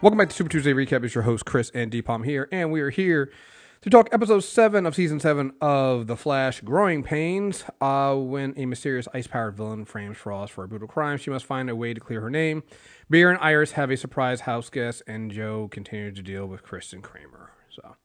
Welcome 0.00 0.18
back 0.18 0.28
to 0.28 0.34
Super 0.36 0.48
Tuesday 0.48 0.72
Recap. 0.72 1.02
It's 1.04 1.16
your 1.16 1.24
host, 1.24 1.44
Chris 1.44 1.72
and 1.74 1.90
Deepom 1.90 2.24
here, 2.24 2.48
and 2.52 2.70
we 2.70 2.80
are 2.82 2.90
here 2.90 3.32
to 3.80 3.90
talk 3.90 4.08
episode 4.12 4.44
7 4.44 4.86
of 4.86 4.94
season 4.94 5.18
7 5.18 5.54
of 5.60 6.06
The 6.06 6.16
Flash 6.16 6.60
Growing 6.60 7.02
Pains. 7.02 7.64
Uh, 7.80 8.14
when 8.14 8.54
a 8.56 8.64
mysterious 8.66 9.08
ice 9.12 9.26
powered 9.26 9.56
villain 9.56 9.84
frames 9.84 10.16
Frost 10.16 10.52
for 10.52 10.62
a 10.62 10.68
brutal 10.68 10.86
crime, 10.86 11.18
she 11.18 11.30
must 11.30 11.44
find 11.44 11.68
a 11.68 11.74
way 11.74 11.94
to 11.94 12.00
clear 12.00 12.20
her 12.20 12.30
name. 12.30 12.62
Barry 13.10 13.34
and 13.34 13.42
Iris 13.42 13.72
have 13.72 13.90
a 13.90 13.96
surprise 13.96 14.42
house 14.42 14.70
guest, 14.70 15.02
and 15.08 15.32
Joe 15.32 15.66
continues 15.66 16.14
to 16.14 16.22
deal 16.22 16.46
with 16.46 16.62
Kristen 16.62 17.02
Kramer. 17.02 17.50
So, 17.70 17.96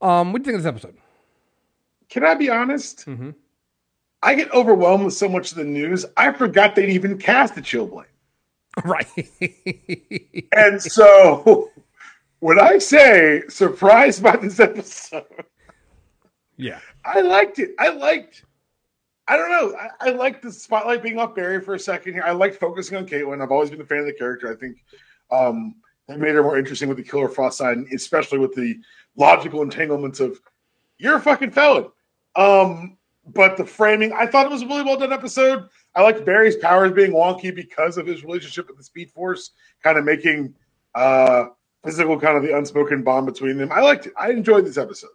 um, 0.00 0.32
what 0.32 0.42
do 0.42 0.50
you 0.50 0.56
think 0.56 0.66
of 0.66 0.74
this 0.74 0.82
episode? 0.86 0.96
Can 2.08 2.24
I 2.24 2.36
be 2.36 2.48
honest? 2.48 3.04
Mm-hmm. 3.04 3.32
I 4.22 4.34
get 4.34 4.50
overwhelmed 4.54 5.04
with 5.04 5.14
so 5.14 5.28
much 5.28 5.50
of 5.50 5.58
the 5.58 5.64
news. 5.64 6.06
I 6.16 6.32
forgot 6.32 6.74
they'd 6.74 6.88
even 6.88 7.18
cast 7.18 7.54
the 7.54 7.60
Chillblaine. 7.60 8.06
Right. 8.84 9.08
And 10.52 10.80
so 10.80 11.70
when 12.40 12.60
I 12.60 12.78
say 12.78 13.42
surprised 13.48 14.22
by 14.22 14.36
this 14.36 14.60
episode, 14.60 15.24
yeah. 16.56 16.78
I 17.04 17.20
liked 17.22 17.58
it. 17.58 17.70
I 17.78 17.88
liked, 17.88 18.44
I 19.26 19.36
don't 19.36 19.50
know. 19.50 19.76
I, 19.76 20.10
I 20.10 20.12
liked 20.12 20.42
the 20.42 20.52
spotlight 20.52 21.02
being 21.02 21.18
off 21.18 21.34
Barry 21.34 21.60
for 21.60 21.74
a 21.74 21.78
second 21.78 22.12
here. 22.12 22.22
I 22.24 22.32
liked 22.32 22.56
focusing 22.56 22.96
on 22.96 23.06
Caitlin. 23.06 23.42
I've 23.42 23.50
always 23.50 23.70
been 23.70 23.80
a 23.80 23.84
fan 23.84 23.98
of 24.00 24.06
the 24.06 24.12
character. 24.12 24.52
I 24.52 24.56
think 24.56 24.84
um, 25.30 25.74
they 26.06 26.16
made 26.16 26.34
her 26.34 26.42
more 26.42 26.58
interesting 26.58 26.88
with 26.88 26.98
the 26.98 27.04
Killer 27.04 27.28
Frost 27.28 27.58
side, 27.58 27.78
especially 27.92 28.38
with 28.38 28.54
the 28.54 28.78
logical 29.16 29.62
entanglements 29.62 30.20
of 30.20 30.40
you're 30.98 31.16
a 31.16 31.20
fucking 31.20 31.50
felon. 31.52 31.90
Um, 32.36 32.96
but 33.26 33.56
the 33.56 33.64
framing, 33.64 34.12
I 34.12 34.26
thought 34.26 34.46
it 34.46 34.52
was 34.52 34.62
a 34.62 34.66
really 34.66 34.82
well 34.82 34.96
done 34.96 35.12
episode. 35.12 35.68
I 35.94 36.02
liked 36.02 36.24
Barry's 36.24 36.56
powers 36.56 36.92
being 36.92 37.12
wonky 37.12 37.54
because 37.54 37.98
of 37.98 38.06
his 38.06 38.22
relationship 38.24 38.68
with 38.68 38.76
the 38.76 38.84
Speed 38.84 39.10
Force, 39.10 39.50
kind 39.82 39.98
of 39.98 40.04
making 40.04 40.54
uh 40.94 41.46
physical 41.84 42.18
kind 42.18 42.36
of 42.36 42.42
the 42.42 42.56
unspoken 42.56 43.02
bond 43.02 43.26
between 43.26 43.56
them. 43.56 43.70
I 43.72 43.80
liked 43.80 44.06
it. 44.06 44.12
I 44.18 44.30
enjoyed 44.30 44.66
this 44.66 44.76
episode. 44.76 45.10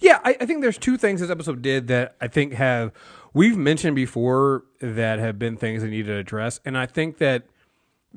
Yeah, 0.00 0.20
I, 0.24 0.36
I 0.40 0.46
think 0.46 0.62
there's 0.62 0.78
two 0.78 0.96
things 0.96 1.20
this 1.20 1.30
episode 1.30 1.62
did 1.62 1.88
that 1.88 2.16
I 2.20 2.28
think 2.28 2.54
have 2.54 2.92
we've 3.34 3.56
mentioned 3.56 3.94
before 3.94 4.64
that 4.80 5.18
have 5.18 5.38
been 5.38 5.56
things 5.56 5.82
that 5.82 5.88
need 5.88 6.06
to 6.06 6.16
address, 6.16 6.60
and 6.64 6.78
I 6.78 6.86
think 6.86 7.18
that 7.18 7.44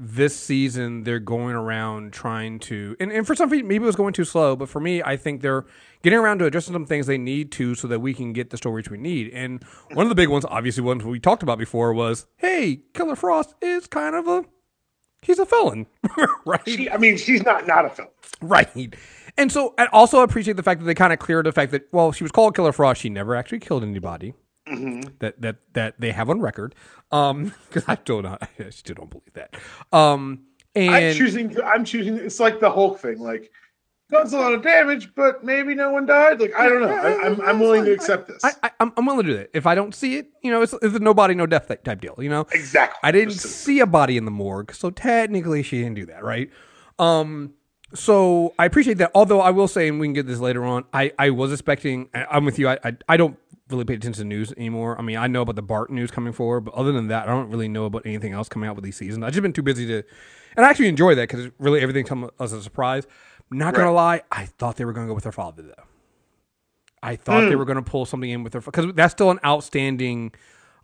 this 0.01 0.33
season 0.33 1.03
they're 1.03 1.19
going 1.19 1.55
around 1.55 2.13
trying 2.13 2.57
to, 2.57 2.95
and, 3.01 3.11
and 3.11 3.27
for 3.27 3.35
some 3.35 3.49
people 3.49 3.67
maybe 3.67 3.83
it 3.83 3.85
was 3.85 3.97
going 3.97 4.13
too 4.13 4.23
slow, 4.23 4.55
but 4.55 4.69
for 4.69 4.79
me, 4.79 5.03
I 5.03 5.17
think 5.17 5.41
they're 5.41 5.65
getting 6.03 6.17
around 6.17 6.39
to 6.39 6.45
addressing 6.45 6.73
some 6.73 6.85
things 6.85 7.05
they 7.05 7.17
need 7.17 7.51
to 7.53 7.75
so 7.75 7.87
that 7.89 7.99
we 7.99 8.13
can 8.13 8.31
get 8.31 8.49
the 8.49 8.57
stories 8.57 8.89
we 8.89 8.97
need. 8.97 9.29
And 9.33 9.61
one 9.93 10.05
of 10.05 10.09
the 10.09 10.15
big 10.15 10.29
ones, 10.29 10.45
obviously, 10.45 10.83
ones 10.83 11.03
we 11.03 11.19
talked 11.19 11.43
about 11.43 11.57
before 11.57 11.93
was, 11.93 12.27
hey, 12.37 12.81
Killer 12.93 13.17
Frost 13.17 13.55
is 13.61 13.87
kind 13.87 14.15
of 14.15 14.27
a 14.27 14.45
he's 15.21 15.37
a 15.37 15.45
felon, 15.45 15.85
right? 16.45 16.61
She, 16.65 16.89
I 16.89 16.97
mean, 16.97 17.17
she's 17.17 17.43
not 17.43 17.67
not 17.67 17.85
a 17.85 17.89
felon. 17.89 18.11
Right. 18.41 18.95
And 19.37 19.51
so 19.51 19.73
I 19.77 19.87
also 19.87 20.21
appreciate 20.21 20.55
the 20.55 20.63
fact 20.63 20.79
that 20.79 20.85
they 20.85 20.95
kind 20.95 21.11
of 21.11 21.19
cleared 21.19 21.45
the 21.45 21.51
fact 21.51 21.73
that 21.73 21.91
well, 21.91 22.13
she 22.13 22.23
was 22.23 22.31
called 22.31 22.55
Killer 22.55 22.71
Frost. 22.71 23.01
She 23.01 23.09
never 23.09 23.35
actually 23.35 23.59
killed 23.59 23.83
anybody. 23.83 24.33
Mm-hmm. 24.69 25.09
That 25.19 25.41
that 25.41 25.57
that 25.73 25.95
they 25.99 26.11
have 26.11 26.29
on 26.29 26.41
record. 26.41 26.75
Um, 27.11 27.53
because 27.67 27.85
I 27.87 27.95
still 27.95 28.21
not, 28.21 28.47
I 28.59 28.69
still 28.69 28.95
don't 28.95 29.09
believe 29.09 29.33
that. 29.33 29.55
Um, 29.91 30.43
and 30.75 30.95
I'm 30.95 31.15
choosing. 31.15 31.61
I'm 31.61 31.85
choosing. 31.85 32.17
It's 32.17 32.39
like 32.39 32.59
the 32.59 32.71
Hulk 32.71 32.99
thing. 32.99 33.19
Like, 33.19 33.51
caused 34.11 34.33
a 34.33 34.37
lot 34.37 34.53
of 34.53 34.61
damage, 34.61 35.13
but 35.15 35.43
maybe 35.43 35.75
no 35.75 35.91
one 35.91 36.05
died. 36.05 36.39
Like, 36.39 36.53
I 36.55 36.67
don't 36.67 36.81
know. 36.81 36.89
I, 36.89 37.25
I'm 37.25 37.41
I'm 37.41 37.59
willing 37.59 37.85
to 37.85 37.91
accept 37.91 38.27
this. 38.27 38.43
I, 38.43 38.71
I'm 38.79 39.05
willing 39.05 39.25
to 39.25 39.31
do 39.31 39.37
that. 39.37 39.49
If 39.53 39.65
I 39.65 39.75
don't 39.75 39.93
see 39.93 40.17
it, 40.17 40.29
you 40.43 40.51
know, 40.51 40.61
it's, 40.61 40.73
it's 40.81 40.95
a 40.95 40.99
no 40.99 41.13
body, 41.13 41.35
no 41.35 41.45
death 41.45 41.67
type 41.83 42.01
deal. 42.01 42.15
You 42.19 42.29
know, 42.29 42.45
exactly. 42.51 42.99
I 43.03 43.11
didn't 43.11 43.33
see 43.33 43.79
a 43.79 43.87
body 43.87 44.17
in 44.17 44.25
the 44.25 44.31
morgue, 44.31 44.73
so 44.73 44.89
technically 44.89 45.63
she 45.63 45.79
didn't 45.79 45.95
do 45.95 46.05
that, 46.07 46.23
right? 46.23 46.49
Um, 46.97 47.53
so 47.93 48.53
I 48.59 48.65
appreciate 48.65 48.99
that. 48.99 49.11
Although 49.15 49.41
I 49.41 49.49
will 49.49 49.67
say, 49.67 49.87
and 49.87 49.99
we 49.99 50.07
can 50.07 50.13
get 50.13 50.27
this 50.27 50.39
later 50.39 50.63
on, 50.63 50.85
I, 50.93 51.11
I 51.17 51.31
was 51.31 51.51
expecting. 51.51 52.09
I'm 52.13 52.45
with 52.45 52.59
you. 52.59 52.69
I, 52.69 52.77
I 52.83 52.97
I 53.07 53.17
don't 53.17 53.37
really 53.69 53.85
pay 53.85 53.93
attention 53.93 54.23
to 54.23 54.27
news 54.27 54.53
anymore. 54.57 54.97
I 54.97 55.01
mean, 55.01 55.17
I 55.17 55.27
know 55.27 55.41
about 55.41 55.55
the 55.55 55.61
Bart 55.61 55.89
news 55.89 56.11
coming 56.11 56.33
forward, 56.33 56.61
but 56.61 56.73
other 56.73 56.91
than 56.91 57.07
that, 57.07 57.27
I 57.27 57.31
don't 57.31 57.49
really 57.49 57.67
know 57.67 57.85
about 57.85 58.05
anything 58.05 58.33
else 58.33 58.49
coming 58.49 58.69
out 58.69 58.75
with 58.75 58.83
these 58.83 58.97
seasons. 58.97 59.23
I've 59.23 59.33
just 59.33 59.41
been 59.41 59.53
too 59.53 59.63
busy 59.63 59.85
to, 59.87 60.03
and 60.55 60.65
I 60.65 60.69
actually 60.69 60.87
enjoy 60.87 61.15
that 61.15 61.29
because 61.29 61.49
really 61.59 61.81
everything 61.81 62.05
comes 62.05 62.29
as 62.39 62.53
a 62.53 62.61
surprise. 62.61 63.05
Not 63.51 63.73
gonna 63.73 63.91
lie, 63.91 64.21
I 64.31 64.45
thought 64.45 64.77
they 64.77 64.85
were 64.85 64.93
gonna 64.93 65.07
go 65.07 65.13
with 65.13 65.23
her 65.23 65.31
father 65.31 65.63
though. 65.63 65.83
I 67.01 67.15
thought 67.15 67.49
they 67.49 67.55
were 67.55 67.65
going 67.65 67.77
to 67.77 67.81
pull 67.81 68.05
something 68.05 68.29
in 68.29 68.43
with 68.43 68.53
her 68.53 68.61
because 68.61 68.93
that's 68.93 69.13
still 69.13 69.31
an 69.31 69.39
outstanding. 69.45 70.33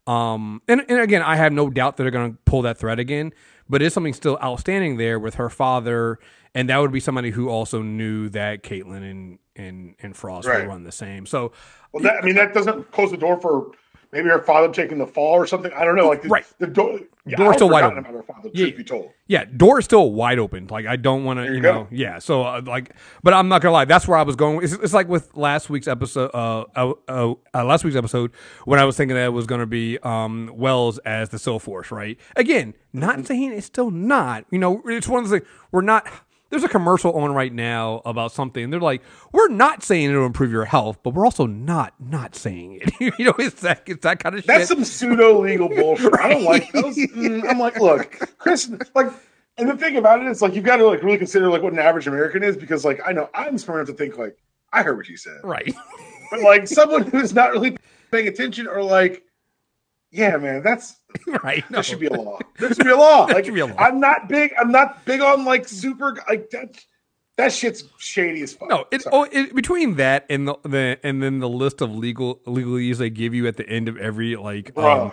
Um, 0.08 0.62
and, 0.68 0.84
and 0.88 1.00
again, 1.00 1.22
I 1.22 1.36
have 1.36 1.52
no 1.52 1.70
doubt 1.70 1.98
that 1.98 2.04
they're 2.04 2.12
to 2.12 2.38
pull 2.46 2.62
that 2.62 2.78
thread 2.78 3.00
again, 3.00 3.34
but 3.68 3.82
it's 3.82 3.94
something 3.94 4.14
still 4.14 4.38
outstanding 4.42 4.98
there 4.98 5.20
with 5.20 5.36
her 5.36 5.50
father, 5.50 6.20
and 6.54 6.70
that 6.70 6.78
would 6.78 6.92
be 6.92 7.00
somebody 7.00 7.32
who 7.32 7.50
also 7.50 7.82
knew 7.82 8.30
that 8.30 8.64
Caitlyn 8.64 9.10
and 9.10 9.40
and 9.56 9.96
and 10.02 10.16
Frost 10.16 10.48
Right. 10.48 10.62
would 10.62 10.68
run 10.68 10.84
the 10.84 10.92
same. 10.92 11.26
So 11.26 11.52
Well, 11.92 12.04
that, 12.04 12.18
I 12.22 12.26
mean, 12.26 12.36
that 12.36 12.54
doesn't 12.54 12.92
close 12.92 13.12
the 13.12 13.18
door 13.18 13.40
for 13.40 13.72
maybe 14.12 14.30
her 14.30 14.40
father 14.42 14.72
taking 14.72 14.98
the 14.98 15.08
fall 15.08 15.34
or 15.34 15.46
something. 15.48 15.72
I 15.74 15.84
don't 15.84 15.96
know. 15.96 16.08
Like, 16.08 16.22
the, 16.22 16.30
Right. 16.30 16.46
The 16.60 16.68
door, 16.68 17.00
yeah, 17.26 17.36
Door's 17.38 17.56
still 17.56 17.70
wide 17.70 17.84
open. 17.84 17.98
About 17.98 18.14
her 18.14 18.24
father, 18.24 18.50
Yeah. 18.54 18.66
truth 18.68 18.78
be 18.78 18.84
told. 18.84 19.10
yeah, 19.28 19.46
door 19.46 19.80
is 19.80 19.86
still 19.86 20.12
wide 20.12 20.38
open. 20.40 20.68
Like 20.70 20.86
I 20.86 20.96
don't 20.96 21.24
want 21.24 21.40
to, 21.40 21.46
you, 21.48 21.54
you 21.54 21.60
know, 21.60 21.88
yeah. 21.92 22.20
So 22.20 22.44
uh, 22.44 22.62
like, 22.66 22.94
but 23.24 23.34
I'm 23.34 23.48
not 23.50 23.62
gonna 23.62 23.74
lie. 23.74 23.86
That's 23.86 24.08
where 24.08 24.18
I 24.18 24.22
was 24.24 24.36
going. 24.36 24.64
It's, 24.64 24.74
it's 24.74 24.94
like 24.94 25.10
with 25.10 25.36
last 25.36 25.70
week's 25.70 25.88
episode, 25.88 26.30
uh, 26.34 26.66
uh, 26.76 26.94
uh, 27.08 27.34
uh, 27.54 27.66
last 27.66 27.84
week's 27.84 27.96
episode 27.98 28.32
when 28.66 28.80
I 28.80 28.86
was 28.86 28.96
thinking 28.96 29.16
that 29.16 29.26
it 29.26 29.34
was 29.34 29.48
gonna 29.48 29.66
be 29.66 29.98
um 30.04 30.52
Wells 30.54 30.98
as 31.00 31.30
the 31.30 31.40
Soul 31.40 31.60
Force, 31.60 31.92
right? 31.92 32.18
Again, 32.36 32.74
not 32.94 33.16
Mm-hmm. 33.16 33.24
saying 33.26 33.52
it's 33.54 33.66
still 33.66 33.90
not. 33.92 34.46
You 34.52 34.60
know, 34.60 34.82
it's 34.86 35.08
one 35.08 35.24
of 35.24 35.30
the 35.30 35.40
things 35.40 35.50
we're 35.72 35.82
not. 35.82 36.08
There's 36.56 36.64
a 36.64 36.70
commercial 36.70 37.12
on 37.12 37.34
right 37.34 37.52
now 37.52 38.02
about 38.06 38.32
something. 38.32 38.70
They're 38.70 38.80
like, 38.80 39.02
we're 39.34 39.50
not 39.50 39.84
saying 39.84 40.10
it'll 40.10 40.26
improve 40.26 40.54
your 40.54 40.64
health, 40.64 40.98
but 41.04 41.14
we're 41.14 41.26
also 41.26 41.46
not 41.46 41.94
not 42.00 42.34
saying 42.34 42.80
it. 42.82 42.94
you 43.20 43.26
know, 43.26 43.34
it's 43.38 43.60
that 43.60 43.84
it's 43.88 44.04
that 44.04 44.20
kind 44.20 44.36
of 44.36 44.40
shit. 44.40 44.48
That's 44.48 44.70
shit. 44.70 44.78
some 44.78 44.86
pseudo 44.86 45.42
legal 45.42 45.68
bullshit. 45.68 46.18
I 46.18 46.30
don't 46.30 46.44
like 46.46 46.72
those. 46.74 46.96
Mm, 46.96 47.44
I'm 47.50 47.60
like, 47.60 47.78
look, 47.78 48.38
Chris, 48.38 48.72
like, 48.96 49.12
and 49.58 49.70
the 49.70 49.76
thing 49.76 49.98
about 49.98 50.22
it 50.22 50.28
is, 50.28 50.42
like, 50.42 50.56
you've 50.56 50.64
got 50.64 50.78
to 50.78 50.88
like 50.88 51.04
really 51.04 51.18
consider 51.18 51.50
like 51.50 51.62
what 51.62 51.74
an 51.74 51.80
average 51.80 52.08
American 52.08 52.42
is 52.42 52.56
because, 52.56 52.86
like, 52.86 53.02
I 53.06 53.12
know 53.12 53.30
I'm 53.34 53.58
smart 53.58 53.82
enough 53.82 53.90
to 53.90 53.94
think 54.02 54.18
like 54.18 54.38
I 54.72 54.82
heard 54.82 54.96
what 54.96 55.10
you 55.10 55.18
said, 55.18 55.42
right. 55.44 55.76
but 56.32 56.40
like 56.40 56.70
someone 56.70 57.04
who's 57.04 57.34
not 57.34 57.52
really 57.52 57.76
paying 58.12 58.30
attention 58.30 58.66
or 58.66 58.82
like, 58.82 59.24
yeah, 60.10 60.38
man, 60.38 60.64
that's 60.64 60.96
right. 61.44 61.64
No. 61.70 61.76
there 61.78 61.84
should 61.84 62.00
be 62.00 62.08
a 62.08 62.14
law. 62.14 62.40
There 62.60 62.74
should 62.74 62.86
be 62.86 62.92
a 62.92 62.98
law. 62.98 63.26
Like, 63.36 63.46
should 63.46 63.54
be 63.54 63.60
a 63.60 63.66
law. 63.66 63.76
I'm 63.78 64.00
not 64.00 64.30
big. 64.30 64.54
I'm 64.60 64.72
not 64.72 65.06
big 65.06 65.22
on 65.22 65.46
like 65.46 65.68
super 65.68 66.18
like 66.30 66.50
that. 66.52 66.78
That 67.38 67.52
shit's 67.52 67.84
shady 67.98 68.42
as 68.44 68.54
fuck. 68.54 68.70
No, 68.70 68.86
it, 68.92 69.04
oh, 69.12 69.28
it, 69.30 69.54
between 69.54 69.96
that 69.96 70.26
and 70.30 70.48
the, 70.48 70.56
the 70.64 71.00
and 71.04 71.22
then 71.22 71.40
the 71.40 71.50
list 71.50 71.82
of 71.82 71.94
legal 71.94 72.36
legalese 72.46 72.98
they 72.98 73.10
give 73.10 73.34
you 73.34 73.46
at 73.48 73.58
the 73.58 73.68
end 73.68 73.90
of 73.90 73.98
every 73.98 74.38
like 74.38 74.78
um, 74.78 75.12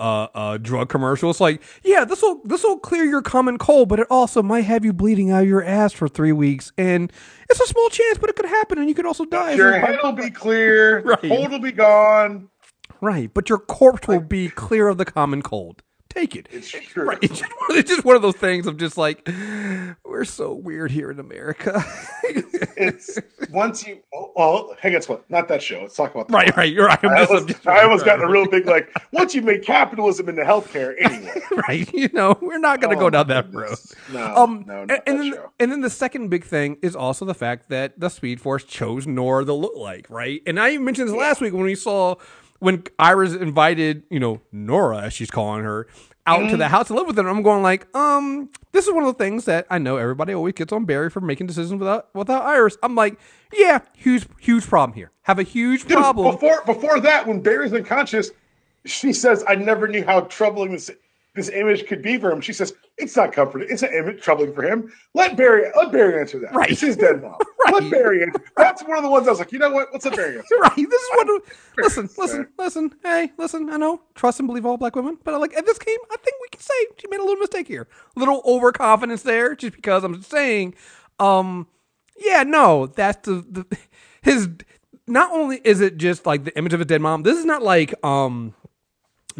uh, 0.00 0.28
uh, 0.34 0.56
drug 0.56 0.88
commercial, 0.88 1.30
it's 1.30 1.40
like, 1.40 1.62
yeah, 1.84 2.04
this 2.04 2.22
will 2.22 2.40
this 2.44 2.62
will 2.62 2.78
clear 2.78 3.04
your 3.04 3.20
common 3.20 3.58
cold, 3.58 3.88
but 3.88 4.00
it 4.00 4.06
also 4.10 4.42
might 4.42 4.62
have 4.62 4.84
you 4.84 4.94
bleeding 4.94 5.30
out 5.30 5.42
of 5.42 5.48
your 5.48 5.62
ass 5.62 5.92
for 5.92 6.08
three 6.08 6.32
weeks, 6.32 6.72
and 6.78 7.12
it's 7.50 7.60
a 7.60 7.66
small 7.66 7.88
chance, 7.90 8.16
but 8.16 8.30
it 8.30 8.36
could 8.36 8.46
happen, 8.46 8.78
and 8.78 8.88
you 8.88 8.94
could 8.94 9.04
also 9.04 9.26
die. 9.26 9.52
your 9.52 9.78
head 9.78 9.98
will 10.02 10.12
be 10.12 10.30
clear. 10.30 11.02
Right. 11.10 11.20
Cold 11.22 11.50
will 11.50 11.60
be 11.60 11.72
gone. 11.72 12.48
Right, 13.00 13.32
but 13.32 13.48
your 13.48 13.58
corpse 13.58 14.06
will 14.08 14.20
be 14.20 14.48
clear 14.54 14.88
of 14.88 14.98
the 14.98 15.04
common 15.04 15.42
cold. 15.42 15.82
Take 16.08 16.34
it. 16.34 16.48
It's 16.50 16.68
true. 16.68 17.04
Right. 17.04 17.18
It's 17.22 17.38
just, 17.38 17.52
it's 17.68 17.88
just 17.88 18.04
one 18.04 18.16
of 18.16 18.22
those 18.22 18.34
things 18.34 18.66
of 18.66 18.76
just 18.76 18.98
like, 18.98 19.28
we're 20.04 20.24
so 20.24 20.52
weird 20.52 20.90
here 20.90 21.08
in 21.08 21.20
America. 21.20 21.84
It's 22.76 23.16
once 23.50 23.86
you. 23.86 24.00
oh, 24.12 24.32
Well, 24.34 24.76
hey, 24.82 24.90
guess 24.90 25.08
what? 25.08 25.28
Not 25.30 25.46
that 25.48 25.62
show. 25.62 25.82
Let's 25.82 25.94
talk 25.94 26.12
about. 26.14 26.28
Right, 26.30 26.54
right. 26.56 26.72
You're 26.72 26.86
right. 26.86 26.98
I 27.04 27.24
almost, 27.26 27.66
I 27.66 27.82
almost 27.84 28.04
got 28.04 28.20
a 28.20 28.26
real 28.26 28.48
big 28.48 28.66
like. 28.66 28.90
Once 29.12 29.34
you 29.36 29.42
make 29.42 29.62
capitalism 29.62 30.28
into 30.28 30.42
healthcare, 30.42 30.94
anyway. 31.00 31.40
right? 31.68 31.92
You 31.92 32.08
know, 32.12 32.36
we're 32.40 32.58
not 32.58 32.80
going 32.80 32.90
to 32.90 32.96
Oh, 32.96 33.06
go 33.06 33.10
down 33.10 33.28
that 33.28 33.52
road. 33.54 33.76
No, 34.12 34.34
Um, 34.34 34.64
no, 34.66 34.80
and, 34.80 34.88
not 34.88 35.02
and 35.06 35.18
that 35.18 35.22
then 35.22 35.32
show. 35.34 35.52
and 35.60 35.70
then 35.72 35.80
the 35.80 35.90
second 35.90 36.28
big 36.28 36.44
thing 36.44 36.76
is 36.82 36.96
also 36.96 37.24
the 37.24 37.34
fact 37.34 37.68
that 37.68 37.98
the 38.00 38.08
Speed 38.08 38.40
Force 38.40 38.64
chose 38.64 39.06
Nora 39.06 39.44
the 39.44 39.54
look 39.54 39.76
like, 39.76 40.08
right? 40.10 40.42
And 40.46 40.58
I 40.58 40.70
even 40.70 40.84
mentioned 40.84 41.08
this 41.08 41.16
last 41.16 41.40
week 41.40 41.52
when 41.52 41.62
we 41.64 41.74
saw 41.76 42.16
when 42.60 42.84
Iris 42.98 43.34
invited, 43.34 44.04
you 44.10 44.20
know, 44.20 44.40
Nora, 44.52 45.02
as 45.02 45.12
she's 45.12 45.30
calling 45.30 45.64
her, 45.64 45.86
out 46.26 46.50
to 46.50 46.56
the 46.56 46.68
house 46.68 46.88
to 46.88 46.94
live 46.94 47.06
with 47.06 47.16
her. 47.16 47.28
I'm 47.28 47.42
going 47.42 47.62
like, 47.62 47.92
um, 47.96 48.50
this 48.72 48.86
is 48.86 48.92
one 48.92 49.04
of 49.04 49.16
the 49.16 49.22
things 49.22 49.46
that 49.46 49.66
I 49.70 49.78
know 49.78 49.96
everybody 49.96 50.32
always 50.32 50.54
gets 50.54 50.72
on 50.72 50.84
Barry 50.84 51.10
for 51.10 51.20
making 51.20 51.46
decisions 51.46 51.80
without 51.80 52.14
without 52.14 52.44
Iris. 52.44 52.76
I'm 52.82 52.94
like, 52.94 53.18
yeah, 53.52 53.80
huge 53.96 54.26
huge 54.38 54.66
problem 54.66 54.94
here. 54.94 55.10
Have 55.22 55.38
a 55.38 55.42
huge 55.42 55.84
Dude, 55.84 55.98
problem. 55.98 56.34
before 56.34 56.62
before 56.64 57.00
that, 57.00 57.26
when 57.26 57.40
Barry's 57.40 57.72
unconscious, 57.72 58.30
she 58.84 59.12
says, 59.12 59.44
"I 59.48 59.56
never 59.56 59.88
knew 59.88 60.04
how 60.04 60.20
troubling 60.22 60.72
this 60.72 60.90
this 61.34 61.48
image 61.48 61.86
could 61.86 62.02
be 62.02 62.18
for 62.18 62.30
him." 62.30 62.40
She 62.40 62.52
says, 62.52 62.74
"It's 62.98 63.16
not 63.16 63.32
comforting. 63.32 63.68
It's 63.70 63.82
an 63.82 63.92
image 63.92 64.22
troubling 64.22 64.52
for 64.54 64.62
him. 64.62 64.92
Let 65.14 65.36
Barry 65.36 65.70
let 65.76 65.92
Barry 65.92 66.20
answer 66.20 66.38
that. 66.40 66.54
Right. 66.54 66.70
It's 66.70 66.80
his 66.80 66.96
dead 66.96 67.22
mom. 67.22 67.36
Right. 67.66 67.82
Let 67.82 67.90
Barry 67.90 68.22
answer. 68.22 68.42
That's 68.56 68.82
one 68.84 68.96
of 68.96 69.04
the 69.04 69.10
ones 69.10 69.28
I 69.28 69.30
was 69.32 69.38
like, 69.38 69.52
you 69.52 69.58
know 69.58 69.70
what? 69.70 69.88
Let's 69.92 70.06
let 70.06 70.16
Barry 70.16 70.38
answer. 70.38 70.56
Right. 70.60 70.74
This 70.76 70.86
is 71.02 71.10
what. 71.14 71.42
Listen, 71.78 72.08
fair. 72.08 72.24
listen, 72.24 72.48
listen. 72.58 72.94
Hey, 73.02 73.32
listen. 73.36 73.68
I 73.70 73.76
know. 73.76 74.00
Trust 74.14 74.40
and 74.40 74.46
believe 74.46 74.64
all 74.64 74.76
black 74.78 74.96
women, 74.96 75.18
but 75.24 75.34
I 75.34 75.36
like 75.36 75.54
at 75.54 75.66
this 75.66 75.78
game, 75.78 75.98
I 76.10 76.16
think 76.16 76.36
we 76.40 76.48
can 76.48 76.60
say 76.60 76.74
she 76.98 77.06
made 77.08 77.20
a 77.20 77.22
little 77.22 77.36
mistake 77.36 77.68
here, 77.68 77.86
a 78.16 78.18
little 78.18 78.42
overconfidence 78.46 79.22
there, 79.22 79.54
just 79.54 79.76
because 79.76 80.04
I'm 80.04 80.22
saying, 80.22 80.74
um, 81.18 81.66
yeah, 82.18 82.42
no, 82.44 82.86
that's 82.86 83.26
the, 83.26 83.44
the 83.48 83.78
his. 84.22 84.48
Not 85.06 85.32
only 85.32 85.60
is 85.64 85.80
it 85.80 85.96
just 85.96 86.24
like 86.26 86.44
the 86.44 86.56
image 86.56 86.72
of 86.72 86.80
a 86.80 86.84
dead 86.84 87.00
mom, 87.00 87.22
this 87.22 87.38
is 87.38 87.44
not 87.44 87.62
like 87.62 87.94
um 88.04 88.54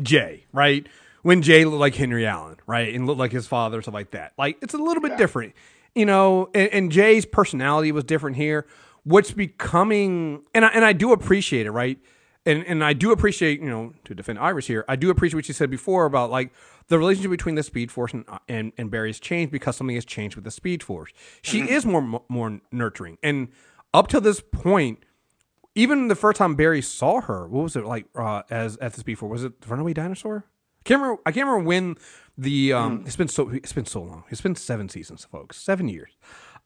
Jay, 0.03 0.45
right? 0.53 0.87
When 1.23 1.43
Jay 1.43 1.65
looked 1.65 1.81
like 1.81 1.95
Henry 1.95 2.27
Allen, 2.27 2.57
right, 2.67 2.95
and 2.95 3.07
looked 3.07 3.19
like 3.19 3.33
his 3.33 3.47
father, 3.47 3.83
stuff 3.83 3.95
like 3.95 4.13
that. 4.13 4.33
Like 4.39 4.59
it's 4.63 4.75
a 4.75 4.79
little 4.79 5.03
bit 5.03 5.17
different, 5.17 5.55
you 5.95 6.07
know. 6.07 6.49
And, 6.55 6.73
and 6.73 6.93
Jay's 6.93 7.27
personality 7.27 7.93
was 7.93 8.05
different 8.05 8.37
here. 8.37 8.67
What's 9.05 9.31
becoming, 9.33 10.43
and 10.55 10.65
I, 10.65 10.69
and 10.69 10.85
I 10.85 10.93
do 10.93 11.13
appreciate 11.13 11.67
it, 11.67 11.71
right? 11.71 11.99
And 12.47 12.65
and 12.67 12.83
I 12.83 12.95
do 12.95 13.13
appreciate, 13.13 13.61
you 13.61 13.69
know, 13.69 13.93
to 14.05 14.15
defend 14.15 14.39
Iris 14.39 14.67
here, 14.67 14.85
I 14.89 14.97
do 14.97 15.11
appreciate 15.11 15.37
what 15.37 15.49
you 15.49 15.55
said 15.55 15.71
before 15.71 16.07
about 16.07 16.31
like 16.31 16.53
the 16.89 16.99
relationship 16.99 17.31
between 17.31 17.55
the 17.55 17.63
Speed 17.63 17.93
Force 17.93 18.15
and 18.15 18.25
and, 18.49 18.73
and 18.79 18.91
Barry 18.91 19.11
has 19.11 19.21
changed 19.21 19.53
because 19.53 19.77
something 19.77 19.95
has 19.95 20.07
changed 20.07 20.37
with 20.37 20.45
the 20.45 20.51
Speed 20.51 20.83
Force. 20.83 21.13
She 21.43 21.61
is 21.61 21.85
more 21.85 22.23
more 22.29 22.61
nurturing, 22.73 23.19
and 23.23 23.49
up 23.93 24.09
to 24.09 24.21
this 24.21 24.41
point, 24.41 25.05
even 25.75 26.09
the 26.09 26.15
first 26.15 26.39
time 26.39 26.55
Barry 26.55 26.83
saw 26.83 27.21
her, 27.21 27.47
what 27.47 27.63
was 27.63 27.77
it 27.77 27.85
like 27.85 28.07
uh, 28.15 28.43
as 28.51 28.77
at 28.79 28.95
the 28.95 29.01
Speed 29.01 29.17
Force? 29.17 29.31
Was 29.31 29.45
it 29.45 29.61
the 29.61 29.69
Runaway 29.69 29.93
Dinosaur? 29.93 30.45
I 30.91 30.93
can't 30.93 31.03
remember. 31.03 31.23
I 31.27 31.33
can't 31.33 31.47
remember 31.47 31.69
when 31.69 31.97
the 32.37 32.73
um. 32.73 33.05
It's 33.07 33.17
been 33.17 33.29
so 33.29 33.49
it's 33.51 33.73
been 33.73 33.87
so 33.87 34.03
long. 34.03 34.25
It's 34.31 34.41
been 34.41 34.57
seven 34.57 34.89
seasons, 34.89 35.25
folks. 35.25 35.57
Seven 35.57 35.89
years. 35.89 36.11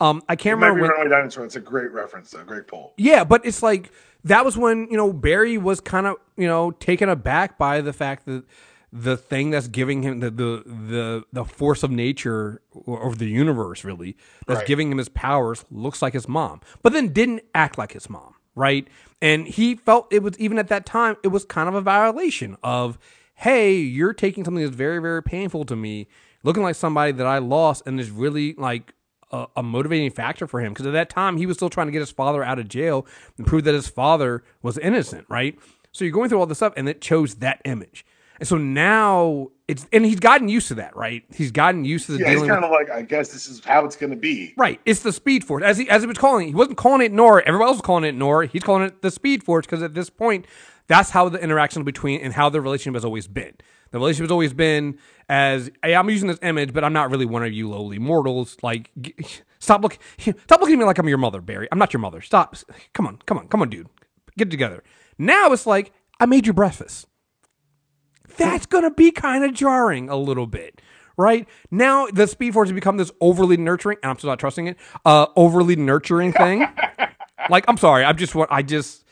Um, 0.00 0.22
I 0.28 0.34
can't 0.36 0.58
Might 0.58 0.68
remember 0.68 0.94
be 0.94 0.98
when. 1.02 1.10
Dinosaur. 1.10 1.44
It's 1.44 1.56
a 1.56 1.60
great 1.60 1.92
reference, 1.92 2.32
a 2.34 2.42
great 2.42 2.66
poll. 2.66 2.94
Yeah, 2.96 3.22
but 3.24 3.44
it's 3.46 3.62
like 3.62 3.92
that 4.24 4.44
was 4.44 4.56
when 4.56 4.88
you 4.90 4.96
know 4.96 5.12
Barry 5.12 5.58
was 5.58 5.80
kind 5.80 6.06
of 6.06 6.16
you 6.36 6.46
know 6.46 6.70
taken 6.72 7.08
aback 7.08 7.58
by 7.58 7.80
the 7.80 7.92
fact 7.92 8.24
that 8.26 8.44
the 8.92 9.16
thing 9.16 9.50
that's 9.50 9.68
giving 9.68 10.02
him 10.02 10.20
the 10.20 10.30
the 10.30 10.62
the, 10.66 11.24
the 11.32 11.44
force 11.44 11.82
of 11.82 11.90
nature 11.90 12.62
or, 12.72 12.98
or 12.98 13.14
the 13.14 13.26
universe 13.26 13.82
really 13.84 14.16
that's 14.46 14.58
Right. 14.58 14.66
giving 14.66 14.90
him 14.90 14.98
his 14.98 15.08
powers 15.08 15.64
looks 15.70 16.00
like 16.00 16.12
his 16.12 16.28
mom, 16.28 16.60
but 16.82 16.92
then 16.92 17.08
didn't 17.12 17.42
act 17.54 17.76
like 17.76 17.92
his 17.92 18.08
mom, 18.08 18.34
right? 18.54 18.86
And 19.20 19.46
he 19.48 19.74
felt 19.74 20.12
it 20.12 20.22
was 20.22 20.38
even 20.38 20.58
at 20.58 20.68
that 20.68 20.86
time 20.86 21.16
it 21.22 21.28
was 21.28 21.44
kind 21.44 21.68
of 21.68 21.74
a 21.74 21.80
violation 21.80 22.56
of 22.62 22.98
hey, 23.34 23.74
you're 23.74 24.14
taking 24.14 24.44
something 24.44 24.62
that's 24.62 24.76
very 24.76 25.00
very 25.00 25.22
painful 25.22 25.64
to 25.66 25.76
me, 25.76 26.08
looking 26.42 26.62
like 26.62 26.74
somebody 26.74 27.12
that 27.12 27.26
I 27.26 27.38
lost, 27.38 27.82
and 27.86 28.00
is 28.00 28.10
really 28.10 28.54
like 28.54 28.94
a, 29.30 29.46
a 29.56 29.62
motivating 29.62 30.10
factor 30.10 30.46
for 30.46 30.60
him 30.60 30.72
because 30.72 30.86
at 30.86 30.92
that 30.92 31.10
time 31.10 31.36
he 31.36 31.46
was 31.46 31.56
still 31.56 31.70
trying 31.70 31.88
to 31.88 31.92
get 31.92 32.00
his 32.00 32.10
father 32.10 32.42
out 32.42 32.58
of 32.58 32.68
jail 32.68 33.06
and 33.36 33.46
prove 33.46 33.64
that 33.64 33.74
his 33.74 33.88
father 33.88 34.44
was 34.62 34.78
innocent, 34.78 35.26
right? 35.28 35.58
So 35.92 36.04
you're 36.04 36.12
going 36.12 36.28
through 36.28 36.40
all 36.40 36.46
this 36.46 36.58
stuff, 36.58 36.72
and 36.76 36.88
it 36.88 37.00
chose 37.00 37.36
that 37.36 37.60
image. 37.64 38.04
And 38.40 38.48
so 38.48 38.58
now 38.58 39.48
it's 39.68 39.86
and 39.92 40.04
he's 40.04 40.18
gotten 40.18 40.48
used 40.48 40.68
to 40.68 40.74
that, 40.74 40.96
right? 40.96 41.22
He's 41.32 41.52
gotten 41.52 41.84
used 41.84 42.06
to 42.06 42.12
the 42.12 42.18
Yeah, 42.18 42.30
he's 42.30 42.36
dealing 42.36 42.50
kind 42.50 42.64
of 42.64 42.70
like, 42.70 42.90
I 42.90 43.02
guess 43.02 43.32
this 43.32 43.46
is 43.46 43.64
how 43.64 43.84
it's 43.84 43.94
going 43.94 44.10
to 44.10 44.16
be. 44.16 44.54
Right. 44.56 44.80
It's 44.84 45.00
the 45.00 45.12
Speed 45.12 45.44
Force. 45.44 45.62
As 45.62 45.78
he 45.78 45.88
as 45.88 46.02
he 46.02 46.08
was 46.08 46.18
calling 46.18 46.48
it, 46.48 46.50
he 46.50 46.54
wasn't 46.54 46.76
calling 46.76 47.00
it 47.00 47.12
Nora. 47.12 47.42
Everybody 47.46 47.68
else 47.68 47.76
was 47.76 47.86
calling 47.86 48.04
it 48.04 48.14
Nora. 48.14 48.48
He's 48.48 48.64
calling 48.64 48.82
it 48.82 49.02
the 49.02 49.10
Speed 49.10 49.44
Force 49.44 49.66
because 49.66 49.82
at 49.82 49.94
this 49.94 50.10
point, 50.10 50.46
that's 50.86 51.10
how 51.10 51.28
the 51.28 51.42
interaction 51.42 51.84
between 51.84 52.20
and 52.20 52.32
how 52.32 52.48
the 52.50 52.60
relationship 52.60 52.96
has 52.96 53.04
always 53.04 53.26
been. 53.26 53.54
The 53.90 53.98
relationship 53.98 54.24
has 54.24 54.32
always 54.32 54.52
been 54.52 54.98
as 55.28 55.70
hey, 55.82 55.94
I'm 55.94 56.10
using 56.10 56.28
this 56.28 56.38
image, 56.42 56.72
but 56.72 56.84
I'm 56.84 56.92
not 56.92 57.10
really 57.10 57.26
one 57.26 57.44
of 57.44 57.52
you 57.52 57.70
lowly 57.70 57.98
mortals. 57.98 58.56
Like, 58.62 58.90
stop 59.58 59.82
look, 59.82 59.98
stop 60.18 60.60
looking 60.60 60.74
at 60.74 60.78
me 60.78 60.84
like 60.84 60.98
I'm 60.98 61.08
your 61.08 61.18
mother, 61.18 61.40
Barry. 61.40 61.68
I'm 61.70 61.78
not 61.78 61.92
your 61.92 62.00
mother. 62.00 62.20
Stop. 62.20 62.56
Come 62.92 63.06
on, 63.06 63.18
come 63.26 63.38
on, 63.38 63.48
come 63.48 63.62
on, 63.62 63.70
dude. 63.70 63.88
Get 64.36 64.50
together. 64.50 64.82
Now 65.18 65.52
it's 65.52 65.66
like 65.66 65.92
I 66.18 66.26
made 66.26 66.46
you 66.46 66.52
breakfast 66.52 67.06
that's 68.36 68.66
going 68.66 68.84
to 68.84 68.90
be 68.90 69.10
kind 69.10 69.44
of 69.44 69.52
jarring 69.52 70.08
a 70.08 70.16
little 70.16 70.46
bit, 70.46 70.80
right? 71.16 71.48
Now 71.70 72.06
the 72.06 72.26
Speed 72.26 72.52
Force 72.52 72.68
has 72.68 72.74
become 72.74 72.96
this 72.96 73.10
overly 73.20 73.56
nurturing, 73.56 73.98
and 74.02 74.10
I'm 74.10 74.18
still 74.18 74.30
not 74.30 74.38
trusting 74.38 74.68
it. 74.68 74.76
Uh, 75.04 75.26
overly 75.36 75.76
nurturing 75.76 76.32
thing. 76.32 76.66
like, 77.50 77.64
I'm 77.68 77.76
sorry, 77.76 78.04
I'm 78.04 78.16
just 78.16 78.34
what 78.34 78.50
I 78.50 78.62
just 78.62 79.03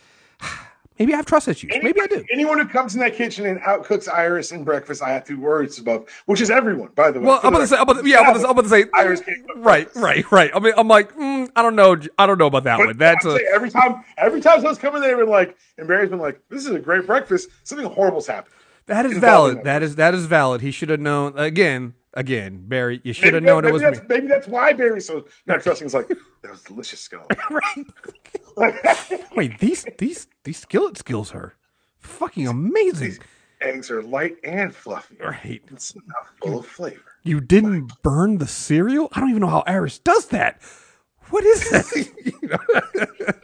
maybe 0.99 1.13
I 1.13 1.17
have 1.17 1.27
trust 1.27 1.49
issues. 1.49 1.73
Maybe 1.83 2.01
I 2.01 2.07
do. 2.07 2.25
Anyone 2.33 2.59
who 2.59 2.67
comes 2.67 2.95
in 2.95 3.01
that 3.01 3.15
kitchen 3.15 3.47
and 3.47 3.61
outcooks 3.61 4.09
Iris 4.09 4.53
and 4.53 4.65
breakfast, 4.65 5.03
I 5.03 5.11
have 5.11 5.25
to 5.27 5.35
worry 5.35 5.69
about, 5.81 6.09
which 6.27 6.41
is 6.41 6.51
everyone, 6.51 6.91
by 6.95 7.11
the 7.11 7.21
way. 7.21 7.27
Well, 7.27 7.41
I'm 7.43 7.55
about 7.55 7.61
to 7.61 7.67
say, 7.67 7.77
I'm 7.77 7.83
about 7.83 8.03
to, 8.03 8.09
yeah, 8.09 8.21
I'm 8.21 8.31
about 8.31 8.41
to, 8.41 8.45
I'm 8.47 8.51
about 8.51 8.63
to 8.63 8.69
say, 8.69 8.85
Iris 8.95 9.23
right, 9.57 9.89
right, 9.97 10.31
right. 10.31 10.51
I 10.55 10.59
mean, 10.59 10.75
I'm 10.77 10.89
like, 10.89 11.15
mm, 11.17 11.51
I 11.57 11.63
don't 11.63 11.77
know, 11.77 11.97
I 12.19 12.27
don't 12.27 12.39
know 12.39 12.47
about 12.47 12.65
that 12.65 12.79
But 12.79 12.87
one. 12.87 12.99
That's 12.99 13.25
a, 13.25 13.39
every 13.55 13.71
time, 13.71 14.05
every 14.17 14.41
time 14.41 14.57
someone's 14.57 14.79
coming 14.79 15.01
there 15.01 15.21
and 15.21 15.31
like, 15.31 15.57
and 15.79 15.89
Barry's 15.89 16.11
been 16.11 16.19
like, 16.19 16.41
"This 16.49 16.65
is 16.67 16.71
a 16.71 16.79
great 16.79 17.07
breakfast." 17.07 17.49
Something 17.65 17.87
horrible's 17.87 18.27
happened. 18.27 18.55
That 18.87 19.07
is 19.07 19.19
valid. 19.19 19.65
That 19.65 19.83
is 19.83 19.97
that 19.97 20.15
is 20.15 20.27
valid. 20.27 20.61
He 20.61 20.71
should 20.71 20.89
have 20.89 21.01
known. 21.01 21.39
Again, 21.39 21.95
again, 22.15 22.65
Barry, 22.67 23.01
you 23.05 23.13
should 23.13 23.35
have 23.35 23.43
known 23.43 23.63
maybe 23.65 23.77
it 23.77 23.83
was 23.91 24.01
me. 24.01 24.07
maybe 24.09 24.27
that's 24.27 24.49
why 24.49 24.73
Barry's 24.73 25.07
so 25.07 25.27
not 25.47 25.63
trusting. 25.63 25.87
It's 25.87 25.95
like 25.95 26.09
that 26.09 26.51
was 26.51 26.63
delicious 26.63 27.01
skull. 27.01 27.27
Wait, 29.37 29.59
these 29.59 29.87
these 29.99 30.27
these 30.45 30.59
skillet 30.59 30.97
skills 30.99 31.33
are 31.33 31.55
fucking 31.99 32.47
amazing. 32.47 33.19
Eggs 33.61 33.91
are 33.91 34.03
light 34.03 34.37
and 34.43 34.75
fluffy. 34.75 35.17
Right. 35.21 35.63
It's 35.71 35.95
not 35.95 36.27
full 36.43 36.59
of 36.59 36.67
flavor. 36.67 37.01
You 37.23 37.41
didn't 37.41 37.93
burn 38.03 38.39
the 38.39 38.49
cereal? 38.49 39.09
I 39.13 39.21
don't 39.21 39.31
even 39.31 39.41
know 39.43 39.47
how 39.49 39.63
Iris 39.69 40.01
does 40.01 40.27
that. 40.27 40.61
What 41.33 41.45
is 41.45 41.71
that? 41.71 42.09
You 42.43 42.49
know, 42.49 42.59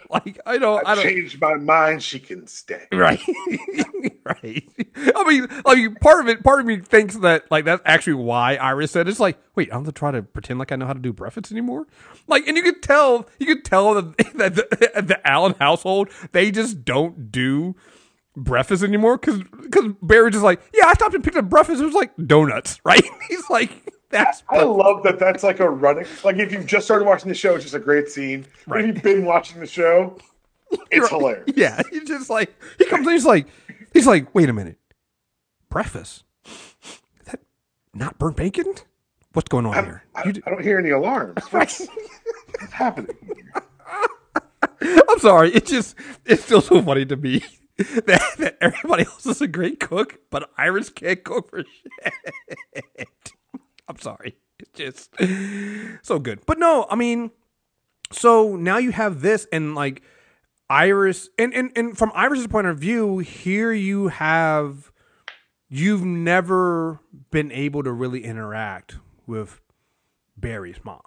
like 0.10 0.40
I 0.44 0.58
don't 0.58 0.86
I 0.86 0.92
I 0.92 0.94
don't 0.96 1.04
changed 1.04 1.40
my 1.40 1.54
mind. 1.54 2.02
She 2.02 2.18
can 2.18 2.46
stay. 2.46 2.86
Right. 2.92 3.20
right. 4.24 4.68
I 4.96 5.24
mean, 5.24 5.46
I 5.64 5.74
mean, 5.76 5.94
part 5.96 6.20
of 6.20 6.28
it, 6.28 6.42
part 6.42 6.60
of 6.60 6.66
me 6.66 6.78
thinks 6.80 7.16
that 7.16 7.50
like 7.50 7.64
that's 7.64 7.82
actually 7.84 8.14
why 8.14 8.56
Iris 8.56 8.90
said 8.90 9.08
it's 9.08 9.20
like, 9.20 9.38
wait, 9.54 9.68
I 9.70 9.74
don't 9.74 9.84
have 9.84 9.94
to 9.94 9.98
try 9.98 10.10
to 10.10 10.22
pretend 10.22 10.58
like 10.58 10.72
I 10.72 10.76
know 10.76 10.86
how 10.86 10.92
to 10.92 10.98
do 11.00 11.12
breakfast 11.12 11.52
anymore. 11.52 11.86
Like, 12.26 12.46
and 12.48 12.56
you 12.56 12.62
could 12.62 12.82
tell, 12.82 13.28
you 13.38 13.46
could 13.46 13.64
tell 13.64 13.94
that, 13.94 14.16
that 14.36 14.54
the, 14.56 15.02
the 15.02 15.28
Allen 15.28 15.54
household 15.60 16.08
they 16.32 16.50
just 16.50 16.84
don't 16.84 17.30
do 17.30 17.76
breakfast 18.36 18.82
anymore 18.82 19.18
because 19.18 19.42
because 19.62 19.92
Barry 20.02 20.30
just 20.30 20.44
like, 20.44 20.60
yeah, 20.74 20.86
I 20.86 20.94
stopped 20.94 21.14
and 21.14 21.24
picked 21.24 21.36
up 21.36 21.48
breakfast. 21.48 21.80
It 21.80 21.84
was 21.84 21.94
like 21.94 22.12
donuts, 22.26 22.80
right? 22.84 23.04
He's 23.28 23.48
like, 23.48 23.70
that's 24.10 24.42
I 24.48 24.62
love 24.62 25.02
that. 25.04 25.18
That's 25.18 25.42
like 25.42 25.60
a 25.60 25.68
running. 25.68 26.06
Like 26.24 26.36
if 26.36 26.52
you've 26.52 26.66
just 26.66 26.86
started 26.86 27.04
watching 27.06 27.28
the 27.28 27.34
show, 27.34 27.54
it's 27.54 27.64
just 27.64 27.74
a 27.74 27.78
great 27.80 28.08
scene. 28.08 28.46
But 28.66 28.74
Right. 28.76 28.84
if 28.88 28.94
you've 28.96 29.02
been 29.04 29.24
watching 29.24 29.60
the 29.60 29.66
show, 29.66 30.16
it's 30.90 31.08
hilarious. 31.08 31.44
Yeah, 31.56 31.80
he's 31.90 32.04
just 32.08 32.30
like 32.30 32.54
he 32.78 32.84
comes 32.86 33.06
in, 33.06 33.12
he's 33.12 33.26
like 33.26 33.46
he's 33.92 34.06
like, 34.06 34.34
wait 34.34 34.48
a 34.48 34.52
minute, 34.52 34.78
Preface. 35.70 36.24
Is 36.46 37.00
that 37.26 37.40
not 37.94 38.18
burnt 38.18 38.36
bacon? 38.36 38.74
What's 39.34 39.48
going 39.48 39.66
on 39.66 39.74
here? 39.74 40.02
I, 40.14 40.24
You 40.26 40.32
d- 40.32 40.42
I 40.46 40.50
don't 40.50 40.62
hear 40.62 40.78
any 40.78 40.90
alarms. 40.90 41.44
What's, 41.50 41.86
what's 42.58 42.72
happening? 42.72 43.14
I'm 44.80 45.18
sorry, 45.18 45.52
it 45.52 45.66
just 45.66 45.94
it's 46.24 46.42
still 46.44 46.60
so 46.62 46.80
funny 46.82 47.04
to 47.06 47.16
me 47.16 47.42
that, 47.76 48.22
that 48.38 48.56
everybody 48.60 49.04
else 49.04 49.26
is 49.26 49.40
a 49.42 49.46
great 49.46 49.80
cook, 49.80 50.18
but 50.30 50.50
Iris 50.56 50.88
can't 50.90 51.22
cook 51.22 51.50
for 51.50 51.62
shit. 51.64 53.32
I'm 53.90 53.98
sorry, 53.98 54.36
it's 54.58 54.70
just 54.72 55.14
so 56.02 56.18
good. 56.18 56.40
But 56.46 56.58
no, 56.58 56.86
I 56.90 56.94
mean, 56.96 57.30
so 58.12 58.56
now 58.56 58.78
you 58.78 58.92
have 58.92 59.20
this 59.22 59.46
and 59.52 59.74
like 59.74 60.02
Iris 60.70 61.28
and, 61.38 61.54
and 61.54 61.72
and 61.76 61.96
from 61.96 62.12
Iris's 62.14 62.46
point 62.46 62.66
of 62.66 62.78
view, 62.78 63.18
here 63.18 63.72
you 63.72 64.08
have 64.08 64.90
you've 65.68 66.04
never 66.04 67.00
been 67.30 67.50
able 67.52 67.82
to 67.82 67.92
really 67.92 68.24
interact 68.24 68.96
with 69.26 69.60
Barry's 70.36 70.78
mom. 70.84 71.00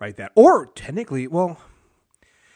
Right 0.00 0.16
that. 0.16 0.32
Or 0.36 0.66
technically, 0.66 1.26
well, 1.26 1.58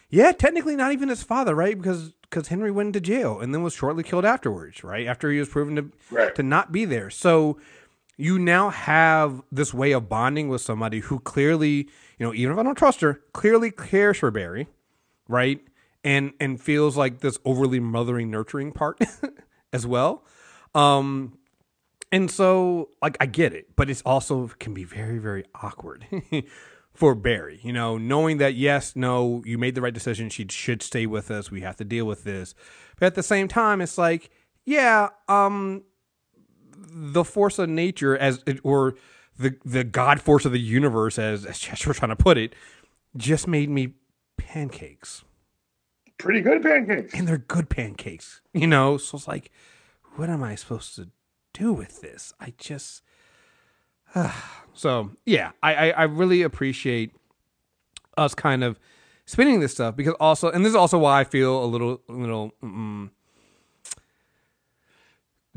yeah, 0.09 0.33
technically 0.33 0.77
not 0.77 0.93
even 0.93 1.09
his 1.09 1.23
father, 1.23 1.55
right? 1.55 1.77
Because 1.77 2.13
because 2.23 2.49
Henry 2.49 2.71
went 2.71 2.89
into 2.89 3.01
jail 3.01 3.41
and 3.41 3.53
then 3.53 3.63
was 3.63 3.75
shortly 3.75 4.03
killed 4.03 4.25
afterwards, 4.25 4.85
right? 4.85 5.07
After 5.07 5.31
he 5.31 5.39
was 5.39 5.49
proven 5.49 5.77
to 5.77 5.91
Right. 6.11 6.35
to 6.35 6.43
not 6.43 6.73
be 6.73 6.85
there. 6.85 7.11
So 7.11 7.59
you 8.23 8.39
now 8.39 8.71
have 8.71 9.43
this 9.51 9.75
way 9.75 9.91
of 9.91 10.09
bonding 10.09 10.49
with 10.49 10.61
somebody 10.61 11.01
who 11.01 11.19
clearly, 11.19 11.89
you 12.19 12.27
know, 12.27 12.33
even 12.33 12.53
if 12.53 12.59
I 12.59 12.63
don't 12.63 12.79
trust 12.79 13.01
her, 13.01 13.21
clearly 13.33 13.73
cares 13.73 14.19
for 14.19 14.31
Barry, 14.31 14.69
right? 15.27 15.61
And 16.05 16.33
and 16.39 16.61
feels 16.61 16.97
like 16.97 17.19
this 17.19 17.37
overly 17.45 17.81
mothering, 17.81 18.31
nurturing 18.31 18.71
part 18.71 19.01
as 19.73 19.89
well. 19.89 20.25
Um 20.73 21.37
and 22.13 22.31
so 22.31 22.91
like 23.03 23.17
I 23.21 23.27
get 23.27 23.55
it, 23.55 23.75
but 23.75 23.91
it's 23.91 24.03
also 24.03 24.47
can 24.61 24.73
be 24.73 24.85
very, 24.85 25.19
very 25.19 25.45
awkward 25.57 26.07
for 26.95 27.17
Barry, 27.17 27.59
you 27.65 27.73
know, 27.73 27.99
knowing 27.99 28.39
that 28.39 28.55
yes, 28.55 28.95
no, 28.95 29.43
you 29.45 29.59
made 29.59 29.75
the 29.75 29.81
right 29.81 29.95
decision, 29.95 30.31
she 30.31 30.47
should 30.49 30.81
stay 30.81 31.07
with 31.07 31.29
us, 31.29 31.51
we 31.51 31.63
have 31.63 31.75
to 31.77 31.85
deal 31.85 32.05
with 32.05 32.23
this. 32.23 32.55
But 33.01 33.07
at 33.07 33.15
the 33.17 33.23
same 33.25 33.49
time, 33.49 33.81
it's 33.81 33.99
like, 33.99 34.31
yeah, 34.65 35.09
um 35.27 35.83
the 36.91 37.25
force 37.25 37.59
of 37.59 37.69
nature 37.69 38.17
as 38.17 38.43
it, 38.47 38.61
or 38.63 38.95
the 39.39 39.57
the 39.65 39.85
god 39.85 40.21
force 40.21 40.45
of 40.45 40.53
the 40.53 40.61
universe 40.61 41.19
as 41.19 41.45
as 41.47 41.59
Chester 41.59 41.91
was 41.91 41.99
trying 41.99 42.11
to 42.11 42.17
put 42.17 42.39
it, 42.39 42.55
just 43.17 43.47
made 43.47 43.71
me 43.71 43.95
pancakes. 44.37 45.25
Pretty 46.19 46.41
good 46.41 46.63
pancakes. 46.63 47.15
And 47.15 47.27
they're 47.27 47.39
good 47.39 47.69
pancakes. 47.69 48.41
You 48.53 48.67
know, 48.67 48.97
so 48.97 49.17
it's 49.17 49.27
like, 49.27 49.51
what 50.17 50.31
am 50.31 50.43
I 50.43 50.55
supposed 50.55 50.95
to 50.97 51.09
do 51.53 51.73
with 51.73 52.01
this? 52.01 52.33
I 52.39 52.53
just 52.59 53.03
so 54.75 55.11
yeah, 55.25 55.53
I, 55.63 55.75
I 55.75 55.91
I 55.91 56.03
really 56.05 56.43
appreciate 56.43 57.13
us 58.17 58.35
kind 58.35 58.63
of 58.63 58.79
spinning 59.25 59.61
this 59.61 59.73
stuff 59.73 59.97
because 59.97 60.15
also, 60.21 60.51
and 60.51 60.65
this 60.65 60.71
is 60.71 60.77
also 60.77 60.99
why 60.99 61.21
I 61.21 61.25
feel 61.25 61.65
a 61.65 61.67
little 61.67 62.01
little. 62.09 62.53
Mm, 62.63 63.11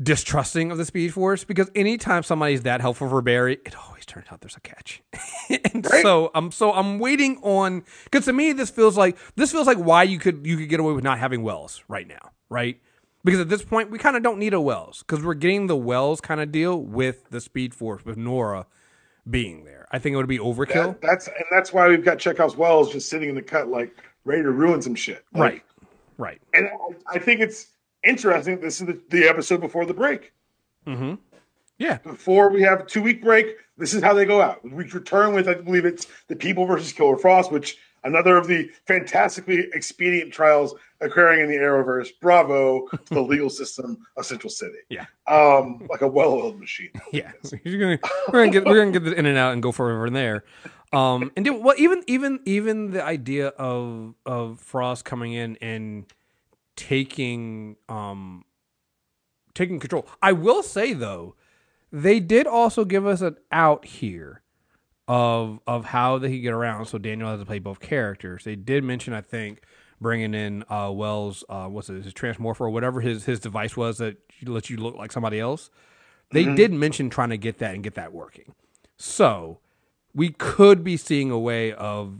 distrusting 0.02 0.70
of 0.70 0.78
the 0.78 0.84
Speed 0.84 1.12
Force 1.14 1.44
because 1.44 1.70
anytime 1.74 2.22
somebody's 2.22 2.62
that 2.62 2.80
helpful 2.80 3.08
for 3.08 3.22
Barry, 3.22 3.58
it 3.64 3.74
always 3.86 4.04
turns 4.04 4.26
out 4.30 4.40
there's 4.40 4.56
a 4.56 4.60
catch. 4.60 5.02
and 5.48 5.86
Right. 5.90 6.02
so 6.02 6.30
I'm 6.34 6.50
so 6.52 6.72
I'm 6.72 6.98
waiting 6.98 7.38
on 7.42 7.82
because 8.04 8.26
to 8.26 8.32
me 8.32 8.52
this 8.52 8.70
feels 8.70 8.96
like 8.96 9.16
this 9.36 9.52
feels 9.52 9.66
like 9.66 9.78
why 9.78 10.02
you 10.02 10.18
could 10.18 10.46
you 10.46 10.56
could 10.56 10.68
get 10.68 10.80
away 10.80 10.92
with 10.92 11.04
not 11.04 11.18
having 11.18 11.42
Wells 11.42 11.82
right 11.88 12.06
now, 12.06 12.32
right? 12.50 12.78
Because 13.24 13.40
at 13.40 13.48
this 13.48 13.64
point 13.64 13.90
we 13.90 13.98
kind 13.98 14.16
of 14.16 14.22
don't 14.22 14.38
need 14.38 14.54
a 14.54 14.60
Wells 14.60 15.02
because 15.06 15.24
we're 15.24 15.34
getting 15.34 15.66
the 15.66 15.76
Wells 15.76 16.20
kind 16.20 16.40
of 16.40 16.52
deal 16.52 16.80
with 16.80 17.28
the 17.30 17.40
Speed 17.40 17.74
Force 17.74 18.04
with 18.04 18.16
Nora 18.16 18.66
being 19.28 19.64
there. 19.64 19.88
I 19.90 19.98
think 19.98 20.14
it 20.14 20.16
would 20.18 20.28
be 20.28 20.38
overkill. 20.38 21.00
That- 21.00 21.00
that's 21.00 21.26
and 21.26 21.44
that's 21.50 21.72
why 21.72 21.88
we've 21.88 22.04
got 22.04 22.18
Chekhov's 22.18 22.56
Wells 22.56 22.92
just 22.92 23.08
sitting 23.08 23.28
in 23.30 23.34
the 23.34 23.42
cut, 23.42 23.68
like 23.68 23.96
ready 24.24 24.42
to 24.42 24.50
ruin 24.50 24.82
some 24.82 24.94
shit. 24.94 25.24
Like, 25.32 25.40
right. 25.40 25.62
Right. 26.18 26.40
And 26.54 26.68
I, 26.68 27.16
I 27.16 27.18
think 27.18 27.40
it's 27.40 27.66
interesting. 28.06 28.60
This 28.60 28.80
is 28.80 28.86
the, 28.86 29.00
the 29.10 29.28
episode 29.28 29.60
before 29.60 29.84
the 29.84 29.94
break. 29.94 30.32
Mm-hmm. 30.86 31.14
Yeah. 31.78 31.98
Before 31.98 32.50
we 32.50 32.62
have 32.62 32.80
a 32.80 32.84
two 32.84 33.02
week 33.02 33.22
break, 33.22 33.56
this 33.76 33.92
is 33.92 34.02
how 34.02 34.14
they 34.14 34.24
go 34.24 34.40
out. 34.40 34.64
We 34.64 34.84
return 34.84 35.34
with, 35.34 35.48
I 35.48 35.54
believe 35.54 35.84
it's 35.84 36.06
the 36.28 36.36
People 36.36 36.64
versus 36.66 36.92
Killer 36.92 37.18
Frost, 37.18 37.52
which 37.52 37.76
another 38.04 38.36
of 38.36 38.46
the 38.46 38.70
fantastically 38.86 39.68
expedient 39.74 40.32
trials 40.32 40.74
occurring 41.00 41.40
in 41.40 41.48
the 41.48 41.56
Arrowverse. 41.56 42.08
Bravo 42.20 42.86
to 42.88 43.14
the 43.14 43.20
legal 43.20 43.50
system 43.50 43.98
of 44.16 44.24
Central 44.24 44.48
City. 44.48 44.78
Yeah. 44.88 45.04
Um, 45.26 45.86
like 45.90 46.00
a 46.00 46.08
well-oiled 46.08 46.58
machine. 46.58 46.90
Yeah, 47.12 47.32
You're 47.64 47.80
gonna, 47.80 47.98
we're 48.32 48.40
gonna 48.40 48.52
get 48.52 48.64
we're 48.64 48.78
gonna 48.78 48.92
get 48.92 49.04
this 49.04 49.14
in 49.14 49.26
and 49.26 49.38
out 49.38 49.52
and 49.52 49.62
go 49.62 49.72
forever 49.72 50.06
and 50.06 50.16
there. 50.16 50.44
Um, 50.92 51.32
and 51.36 51.44
do, 51.44 51.54
well, 51.54 51.74
even 51.78 52.02
even 52.06 52.40
even 52.44 52.90
the 52.90 53.02
idea 53.02 53.48
of 53.48 54.14
of 54.24 54.60
Frost 54.60 55.04
coming 55.04 55.32
in 55.32 55.56
and 55.60 56.06
taking 56.76 57.76
um 57.88 58.44
taking 59.54 59.80
control. 59.80 60.06
I 60.22 60.32
will 60.32 60.62
say 60.62 60.92
though, 60.92 61.34
they 61.90 62.20
did 62.20 62.46
also 62.46 62.84
give 62.84 63.06
us 63.06 63.20
an 63.20 63.36
out 63.50 63.84
here 63.84 64.42
of 65.08 65.60
of 65.66 65.86
how 65.86 66.18
they 66.18 66.30
could 66.30 66.42
get 66.42 66.52
around. 66.52 66.86
So 66.86 66.98
Danielle 66.98 67.30
has 67.30 67.40
to 67.40 67.46
play 67.46 67.58
both 67.58 67.80
characters. 67.80 68.44
They 68.44 68.56
did 68.56 68.84
mention, 68.84 69.12
I 69.14 69.20
think, 69.20 69.62
bringing 70.00 70.34
in 70.34 70.64
uh, 70.68 70.90
Wells, 70.92 71.44
uh, 71.48 71.66
what's 71.66 71.88
it, 71.88 72.04
his 72.04 72.12
transmorpher 72.12 72.62
or 72.62 72.70
whatever 72.70 73.00
his 73.00 73.24
his 73.24 73.40
device 73.40 73.76
was 73.76 73.98
that 73.98 74.16
lets 74.44 74.70
you 74.70 74.76
look 74.76 74.96
like 74.96 75.12
somebody 75.12 75.40
else. 75.40 75.70
They 76.30 76.44
did 76.44 76.72
mention 76.72 77.08
trying 77.08 77.30
to 77.30 77.38
get 77.38 77.58
that 77.58 77.74
and 77.74 77.84
get 77.84 77.94
that 77.94 78.12
working. 78.12 78.52
So 78.96 79.60
we 80.12 80.30
could 80.30 80.82
be 80.82 80.96
seeing 80.96 81.30
a 81.30 81.38
way 81.38 81.72
of. 81.72 82.18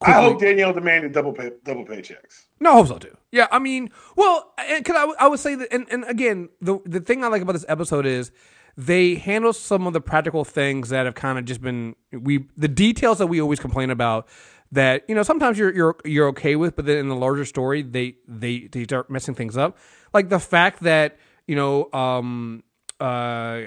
I 0.00 0.12
hope 0.12 0.40
Danielle 0.40 0.72
demanded 0.72 1.12
double 1.12 1.32
pay, 1.32 1.52
double 1.64 1.84
paychecks. 1.84 2.46
No, 2.60 2.72
I 2.72 2.74
hope 2.74 2.88
so 2.88 2.98
too. 2.98 3.16
Yeah, 3.30 3.46
I 3.52 3.58
mean, 3.58 3.90
well, 4.16 4.52
because 4.76 4.96
I, 4.96 5.24
I 5.24 5.28
would 5.28 5.40
say 5.40 5.54
that, 5.54 5.72
and, 5.72 5.86
and 5.90 6.04
again, 6.04 6.48
the 6.60 6.78
the 6.84 7.00
thing 7.00 7.22
I 7.22 7.28
like 7.28 7.42
about 7.42 7.52
this 7.52 7.64
episode 7.68 8.06
is 8.06 8.32
they 8.76 9.16
handle 9.16 9.52
some 9.52 9.86
of 9.86 9.92
the 9.92 10.00
practical 10.00 10.44
things 10.44 10.88
that 10.88 11.04
have 11.04 11.14
kind 11.14 11.38
of 11.38 11.44
just 11.44 11.60
been 11.60 11.94
we 12.12 12.46
the 12.56 12.68
details 12.68 13.18
that 13.18 13.26
we 13.26 13.40
always 13.40 13.58
complain 13.58 13.90
about 13.90 14.28
that 14.70 15.04
you 15.08 15.14
know 15.14 15.22
sometimes 15.22 15.58
you're 15.58 15.74
you're 15.74 15.96
you're 16.04 16.28
okay 16.28 16.56
with, 16.56 16.74
but 16.76 16.86
then 16.86 16.96
in 16.96 17.08
the 17.08 17.16
larger 17.16 17.44
story 17.44 17.82
they 17.82 18.16
they 18.26 18.68
they 18.72 18.84
start 18.84 19.10
messing 19.10 19.34
things 19.34 19.56
up, 19.56 19.76
like 20.14 20.28
the 20.28 20.40
fact 20.40 20.82
that 20.82 21.18
you 21.46 21.56
know 21.56 21.90
um 21.92 22.62
uh, 23.00 23.62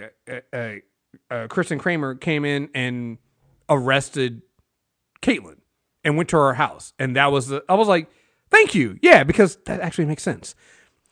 uh, 0.54 0.76
uh 1.30 1.48
Kristen 1.48 1.78
Kramer 1.78 2.16
came 2.16 2.46
in 2.46 2.70
and 2.74 3.18
arrested 3.70 4.42
Caitlin 5.22 5.58
and 6.04 6.18
went 6.18 6.30
to 6.30 6.38
her 6.38 6.54
house. 6.54 6.94
And 7.00 7.16
that 7.16 7.32
was 7.32 7.48
the, 7.48 7.64
I 7.70 7.76
was 7.76 7.88
like, 7.88 8.10
thank 8.52 8.76
you. 8.76 8.98
Yeah, 9.02 9.24
because 9.24 9.58
that 9.66 9.80
actually 9.80 10.06
makes 10.06 10.24
sense. 10.24 10.56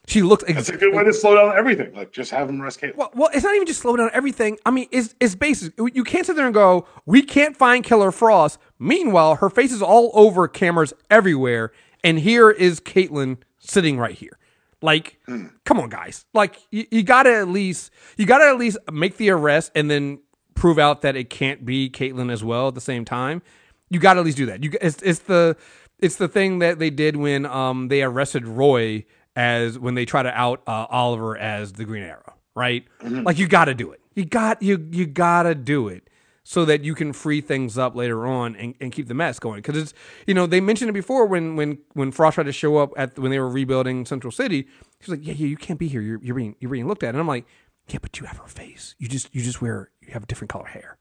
She 0.08 0.24
looked 0.24 0.44
ex- 0.48 0.54
That's 0.56 0.70
a 0.70 0.78
good 0.78 0.96
way 0.96 1.04
to 1.04 1.14
slow 1.14 1.36
down 1.36 1.56
everything. 1.56 1.94
Like 1.94 2.12
just 2.12 2.32
have 2.32 2.48
them 2.48 2.60
arrest 2.62 2.82
Caitlin. 2.82 2.96
well, 2.96 3.12
well, 3.14 3.30
it's 3.32 3.44
not 3.44 3.54
even 3.54 3.68
just 3.68 3.82
slow 3.82 3.96
down 3.96 4.10
everything. 4.12 4.58
I 4.66 4.72
mean, 4.72 4.88
it's 4.92 5.14
it's 5.20 5.36
basic. 5.36 5.74
You 5.78 6.04
can't 6.04 6.26
sit 6.26 6.36
there 6.36 6.46
and 6.46 6.54
go, 6.54 6.88
"We 7.06 7.22
can't 7.22 7.56
find 7.56 7.84
Killer 7.84 8.12
Frost." 8.12 8.58
Meanwhile, 8.80 9.36
her 9.36 9.52
face 9.52 9.72
is 9.72 9.84
all 9.84 10.10
over 10.16 10.48
cameras 10.48 10.94
everywhere, 11.12 11.72
and 12.04 12.18
here 12.18 12.50
is 12.50 12.80
Caitlin 12.80 13.38
sitting 13.60 14.00
right 14.00 14.16
here. 14.16 14.40
Like, 14.82 15.20
hmm. 15.28 15.48
come 15.66 15.80
on, 15.80 15.90
guys! 15.90 16.26
Like, 16.34 16.58
you, 16.72 16.88
you 16.90 17.04
gotta 17.04 17.36
at 17.36 17.50
least 17.50 17.92
you 18.18 18.26
gotta 18.26 18.46
at 18.46 18.58
least 18.58 18.80
make 18.92 19.18
the 19.18 19.30
arrest 19.30 19.72
and 19.76 19.92
then 19.92 20.22
prove 20.56 20.80
out 20.80 21.04
that 21.04 21.16
it 21.16 21.30
can't 21.30 21.66
be 21.66 21.88
Caitlin 21.88 22.32
as 22.32 22.44
well 22.44 22.70
at 22.70 22.74
the 22.76 22.82
same 22.82 23.06
time. 23.06 23.44
You 23.90 24.00
gotta 24.00 24.22
at 24.22 24.26
least 24.26 24.38
do 24.38 24.48
that. 24.48 24.64
You 24.64 24.72
it's 24.82 25.02
it's 25.04 25.20
the 25.20 25.56
it's 26.00 26.16
the 26.16 26.28
thing 26.28 26.60
that 26.60 26.80
they 26.80 26.90
did 26.90 27.16
when 27.16 27.46
um 27.46 27.88
they 27.88 28.02
arrested 28.04 28.48
Roy 28.48 29.06
as 29.36 29.80
when 29.80 29.96
they 29.96 30.06
try 30.06 30.24
to 30.24 30.30
out 30.38 30.62
uh, 30.68 30.86
Oliver 30.90 31.38
as 31.38 31.74
the 31.74 31.86
Green 31.86 32.04
Arrow, 32.04 32.34
right? 32.56 32.86
Like 33.24 33.38
you 33.38 33.48
got 33.48 33.66
to 33.66 33.74
do 33.74 33.92
it. 33.92 34.02
You 34.16 34.26
got 34.26 34.62
you 34.62 34.88
you 34.92 35.06
got 35.06 35.44
to 35.44 35.56
do 35.56 35.88
it 35.88 36.10
so 36.44 36.66
that 36.66 36.84
you 36.84 36.96
can 36.96 37.14
free 37.14 37.42
things 37.42 37.78
up 37.78 37.96
later 37.96 38.26
on 38.26 38.56
and, 38.56 38.74
and 38.82 38.92
keep 38.92 39.08
the 39.08 39.14
mess 39.14 39.38
going. 39.40 39.58
Because 39.62 39.78
it's 39.78 39.94
you 40.26 40.34
know 40.34 40.46
they 40.48 40.60
mentioned 40.60 40.90
it 40.90 40.94
before 40.94 41.26
when 41.26 41.56
when 41.56 41.78
when 41.94 42.12
Frost 42.12 42.36
tried 42.36 42.46
to 42.46 42.52
show 42.52 42.78
up 42.78 42.92
at 42.98 43.18
when 43.20 43.32
they 43.32 43.40
were 43.40 43.50
rebuilding 43.50 44.06
Central 44.06 44.32
City. 44.32 44.64
He 44.64 45.12
was 45.12 45.20
like, 45.20 45.26
yeah, 45.26 45.34
yeah, 45.34 45.48
you 45.48 45.58
can't 45.58 45.80
be 45.80 45.88
here. 45.88 46.02
You're 46.02 46.20
you're 46.22 46.36
being 46.36 46.56
you're 46.60 46.72
being 46.72 46.88
looked 46.88 47.04
at. 47.04 47.10
And 47.10 47.20
I'm 47.20 47.28
like, 47.28 47.46
yeah, 47.88 48.00
but 48.02 48.20
you 48.20 48.26
have 48.26 48.38
her 48.38 48.48
face. 48.48 48.96
You 48.98 49.08
just 49.08 49.34
you 49.34 49.42
just 49.42 49.62
wear 49.62 49.92
you 50.02 50.12
have 50.14 50.24
a 50.24 50.26
different 50.26 50.50
color 50.50 50.66
hair. 50.66 50.98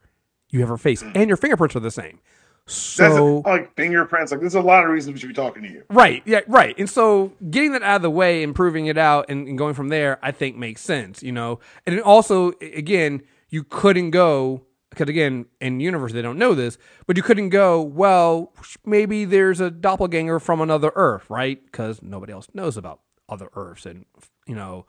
You 0.51 0.61
have 0.61 0.69
her 0.69 0.79
face 0.79 1.03
and 1.03 1.29
your 1.29 1.37
fingerprints 1.37 1.75
are 1.77 1.81
the 1.81 1.91
same. 1.91 2.21
So 2.69 3.43
like 3.45 3.75
fingerprints. 3.75 4.31
Like 4.31 4.41
there's 4.41 4.55
a 4.55 4.61
lot 4.61 4.85
of 4.85 4.91
reasons 4.91 5.15
we 5.15 5.21
should 5.21 5.29
be 5.29 5.35
talking 5.35 5.63
to 5.63 5.69
you. 5.69 5.85
Right. 5.91 6.23
Yeah. 6.25 6.41
Right. 6.47 6.79
And 6.79 6.89
so 6.89 7.33
getting 7.51 7.73
that 7.73 7.83
out 7.83 7.97
of 7.97 8.03
the 8.03 8.11
way 8.11 8.43
and 8.43 8.55
proving 8.55 8.87
it 8.87 8.99
out 8.99 9.27
and, 9.29 9.49
and 9.49 9.59
going 9.59 9.75
from 9.75 9.89
there, 9.89 10.19
I 10.23 10.33
think 10.33 10.57
makes 10.57 10.83
sense. 10.83 11.23
You 11.23 11.33
know, 11.33 11.61
and 11.87 11.95
it 11.95 12.03
also, 12.03 12.53
again, 12.61 13.23
you 13.49 13.65
couldn't 13.65 14.11
go 14.11 14.63
because 14.91 15.09
again, 15.09 15.47
in 15.61 15.81
universe 15.81 16.13
they 16.13 16.23
don't 16.23 16.39
know 16.39 16.55
this, 16.55 16.79
but 17.07 17.17
you 17.17 17.23
couldn't 17.23 17.51
go. 17.51 17.81
Well, 17.81 18.53
maybe 18.85 19.25
there's 19.25 19.61
a 19.61 19.71
doppelganger 19.71 20.41
from 20.41 20.61
another 20.61 20.93
Earth, 20.95 21.29
right? 21.29 21.63
Because 21.65 22.03
nobody 22.03 22.33
else 22.33 22.49
knows 22.55 22.77
about 22.77 23.01
other 23.29 23.49
Earths 23.55 23.87
and 23.87 24.05
you 24.47 24.55
know. 24.55 24.87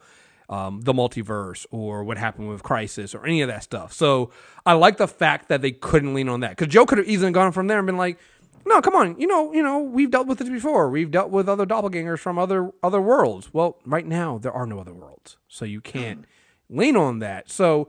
Um, 0.50 0.80
the 0.80 0.92
multiverse 0.92 1.64
or 1.70 2.02
what 2.02 2.18
happened 2.18 2.48
with 2.48 2.64
Crisis 2.64 3.14
or 3.14 3.24
any 3.24 3.40
of 3.40 3.46
that 3.46 3.62
stuff. 3.62 3.92
So 3.92 4.32
I 4.66 4.72
like 4.72 4.96
the 4.96 5.06
fact 5.06 5.48
that 5.48 5.62
they 5.62 5.70
couldn't 5.70 6.12
lean 6.12 6.28
on 6.28 6.40
that 6.40 6.56
because 6.56 6.66
Joe 6.66 6.86
could 6.86 6.98
have 6.98 7.08
easily 7.08 7.30
gone 7.30 7.52
from 7.52 7.68
there 7.68 7.78
and 7.78 7.86
been 7.86 7.96
like, 7.96 8.18
no, 8.66 8.80
come 8.80 8.94
on. 8.94 9.18
You 9.18 9.26
know, 9.26 9.52
you 9.52 9.62
know, 9.62 9.78
we've 9.78 10.10
dealt 10.10 10.26
with 10.26 10.38
this 10.38 10.48
before. 10.48 10.90
We've 10.90 11.10
dealt 11.10 11.30
with 11.30 11.48
other 11.48 11.66
doppelgangers 11.66 12.18
from 12.18 12.38
other 12.38 12.72
other 12.82 13.00
worlds. 13.00 13.54
Well, 13.54 13.78
right 13.86 14.06
now 14.06 14.38
there 14.38 14.52
are 14.52 14.66
no 14.66 14.80
other 14.80 14.92
worlds, 14.92 15.36
so 15.48 15.64
you 15.64 15.80
can't 15.80 16.24
lean 16.68 16.96
on 16.96 17.20
that. 17.20 17.50
So 17.50 17.88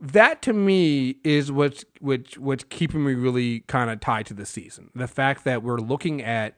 that 0.00 0.42
to 0.42 0.52
me 0.52 1.16
is 1.22 1.52
what's 1.52 1.84
which 2.00 2.38
what's 2.38 2.64
keeping 2.64 3.04
me 3.04 3.14
really 3.14 3.60
kind 3.60 3.90
of 3.90 4.00
tied 4.00 4.26
to 4.26 4.34
the 4.34 4.46
season. 4.46 4.90
The 4.94 5.08
fact 5.08 5.44
that 5.44 5.62
we're 5.62 5.78
looking 5.78 6.22
at 6.22 6.56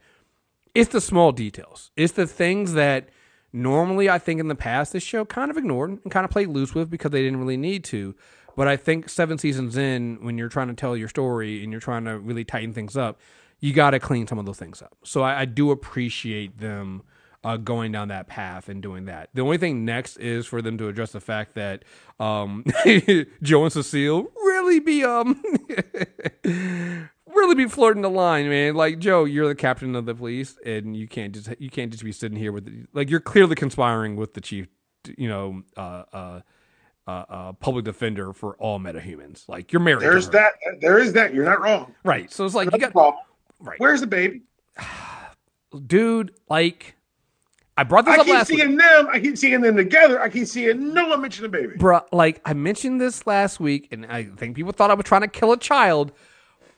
it's 0.74 0.92
the 0.92 1.00
small 1.00 1.32
details. 1.32 1.90
It's 1.96 2.14
the 2.14 2.26
things 2.26 2.72
that 2.74 3.10
normally 3.52 4.08
I 4.08 4.18
think 4.18 4.40
in 4.40 4.48
the 4.48 4.54
past 4.54 4.92
this 4.92 5.02
show 5.02 5.24
kind 5.24 5.50
of 5.50 5.56
ignored 5.56 5.90
and 5.90 6.10
kind 6.10 6.24
of 6.24 6.30
played 6.30 6.48
loose 6.48 6.74
with 6.74 6.90
because 6.90 7.10
they 7.10 7.22
didn't 7.22 7.38
really 7.38 7.56
need 7.56 7.84
to. 7.84 8.14
But 8.56 8.68
I 8.68 8.76
think 8.76 9.08
seven 9.08 9.38
seasons 9.38 9.76
in, 9.76 10.18
when 10.20 10.36
you're 10.36 10.48
trying 10.48 10.68
to 10.68 10.74
tell 10.74 10.96
your 10.96 11.08
story 11.08 11.62
and 11.62 11.72
you're 11.72 11.80
trying 11.80 12.04
to 12.04 12.18
really 12.18 12.44
tighten 12.44 12.72
things 12.72 12.96
up, 12.96 13.18
you 13.60 13.72
got 13.72 13.90
to 13.90 14.00
clean 14.00 14.26
some 14.26 14.38
of 14.38 14.44
those 14.44 14.58
things 14.58 14.82
up. 14.82 14.96
So 15.04 15.22
I, 15.22 15.40
I 15.40 15.44
do 15.46 15.70
appreciate 15.70 16.58
them 16.58 17.02
uh, 17.44 17.56
going 17.56 17.92
down 17.92 18.08
that 18.08 18.26
path 18.28 18.68
and 18.68 18.82
doing 18.82 19.06
that. 19.06 19.30
The 19.34 19.42
only 19.42 19.58
thing 19.58 19.84
next 19.84 20.16
is 20.18 20.46
for 20.46 20.62
them 20.62 20.78
to 20.78 20.88
address 20.88 21.12
the 21.12 21.20
fact 21.20 21.54
that 21.54 21.84
um, 22.20 22.64
Joe 23.42 23.64
and 23.64 23.72
Cecile 23.72 24.22
really 24.36 24.80
be 24.80 25.04
um 25.04 25.42
really 27.42 27.54
be 27.54 27.68
flirting 27.68 28.02
the 28.02 28.10
line, 28.10 28.48
man. 28.48 28.74
Like 28.74 28.98
Joe, 28.98 29.24
you're 29.24 29.48
the 29.48 29.54
captain 29.54 29.94
of 29.94 30.06
the 30.06 30.14
police, 30.14 30.56
and 30.64 30.96
you 30.96 31.06
can't 31.08 31.32
just 31.34 31.48
you 31.58 31.70
can't 31.70 31.90
just 31.90 32.04
be 32.04 32.12
sitting 32.12 32.38
here 32.38 32.52
with 32.52 32.64
the, 32.66 32.86
like 32.92 33.10
you're 33.10 33.20
clearly 33.20 33.54
conspiring 33.54 34.16
with 34.16 34.34
the 34.34 34.40
chief, 34.40 34.68
you 35.18 35.28
know, 35.28 35.62
uh, 35.76 36.02
uh, 36.12 36.40
uh, 37.06 37.10
uh, 37.28 37.52
public 37.54 37.84
defender 37.84 38.32
for 38.32 38.54
all 38.56 38.78
metahumans. 38.78 39.48
Like 39.48 39.72
you're 39.72 39.80
married. 39.80 40.02
There's 40.02 40.26
her. 40.26 40.32
that. 40.32 40.52
There 40.80 40.98
is 40.98 41.12
that. 41.14 41.34
You're 41.34 41.44
not 41.44 41.60
wrong. 41.60 41.94
right? 42.04 42.30
So 42.32 42.44
it's 42.44 42.54
like 42.54 42.66
you 42.66 42.70
That's 42.72 42.84
got 42.84 42.92
problem. 42.92 43.22
right, 43.60 43.78
Where's 43.80 44.00
the 44.00 44.06
baby? 44.06 44.42
dude. 45.86 46.32
Like 46.48 46.96
I 47.76 47.84
brought 47.84 48.04
this 48.04 48.16
I 48.16 48.20
up 48.20 48.26
keep 48.26 48.34
last 48.34 48.50
week. 48.50 48.60
seeing 48.60 48.76
them. 48.76 49.08
I 49.10 49.18
keep 49.20 49.38
seeing 49.38 49.60
them 49.60 49.76
together. 49.76 50.20
I 50.20 50.28
keep 50.28 50.46
seeing 50.46 50.92
no 50.92 51.08
one 51.08 51.20
mention 51.22 51.42
the 51.42 51.48
baby. 51.48 51.74
Bruh, 51.76 52.04
like 52.12 52.40
I 52.44 52.52
mentioned 52.52 53.00
this 53.00 53.26
last 53.26 53.60
week, 53.60 53.88
and 53.90 54.06
I 54.06 54.24
think 54.24 54.56
people 54.56 54.72
thought 54.72 54.90
I 54.90 54.94
was 54.94 55.04
trying 55.06 55.22
to 55.22 55.28
kill 55.28 55.52
a 55.52 55.56
child, 55.58 56.12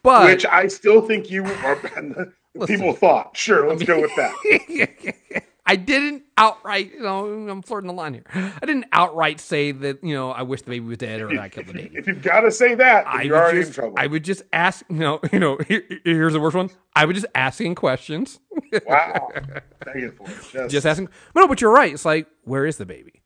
but 0.05 0.27
Which 0.27 0.47
I 0.47 0.69
still 0.69 1.03
think 1.03 1.31
you 1.31 1.45
are. 1.45 1.77
people 2.67 2.93
thought. 2.93 3.37
Sure, 3.37 3.69
let's 3.69 3.83
go 3.83 4.01
with 4.01 4.15
that. 4.15 5.15
I 5.67 5.77
didn't 5.77 6.25
outright, 6.37 6.93
you 6.93 7.01
know, 7.01 7.49
I'm 7.49 7.63
flirting 7.63 7.89
the 7.89 7.95
line 7.95 8.13
here. 8.13 8.25
I 8.35 8.67
didn't 8.67 8.85
outright 8.93 9.41
say 9.41 9.73
that, 9.73 10.05
you 10.05 10.15
know, 10.15 10.31
I 10.31 10.43
wish 10.43 10.61
the 10.61 10.69
baby 10.69 10.85
was 10.85 10.99
dead 10.99 11.23
or 11.23 11.29
that 11.29 11.39
I 11.39 11.49
killed 11.49 11.69
the 11.69 11.73
baby. 11.73 11.97
If 11.99 12.07
you've 12.07 12.23
got 12.23 12.41
to 12.41 12.51
say 12.51 12.75
that, 12.75 13.07
I 13.09 13.23
you're 13.23 13.37
already 13.37 13.61
just, 13.61 13.71
in 13.71 13.75
trouble. 13.75 13.95
I 13.97 14.07
would 14.07 14.25
just 14.25 14.43
ask, 14.53 14.85
you 14.91 14.97
know, 14.97 15.21
you 15.33 15.41
know. 15.41 15.57
Here, 15.67 15.83
here's 16.05 16.35
the 16.35 16.41
worst 16.41 16.55
one. 16.55 16.69
I 16.95 17.07
would 17.07 17.15
just 17.15 17.27
asking 17.35 17.77
questions, 17.77 18.41
wow. 18.87 19.31
Begging 19.87 20.13
for 20.13 20.27
it. 20.29 20.69
Just, 20.69 20.85
asking. 20.85 21.09
No, 21.35 21.49
but 21.49 21.63
you're 21.63 21.73
right. 21.73 21.95
It's 21.95 22.05
like, 22.05 22.29
where 22.43 22.67
is 22.67 22.77
the 22.77 22.87
baby? 22.87 23.23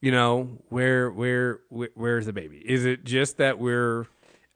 You 0.00 0.10
know, 0.10 0.58
where, 0.70 1.10
where, 1.10 1.60
where 1.68 1.90
where's 1.94 2.24
the 2.24 2.32
baby? 2.32 2.62
Is 2.64 2.86
it 2.86 3.04
just 3.04 3.36
that 3.36 3.58
we're, 3.58 4.06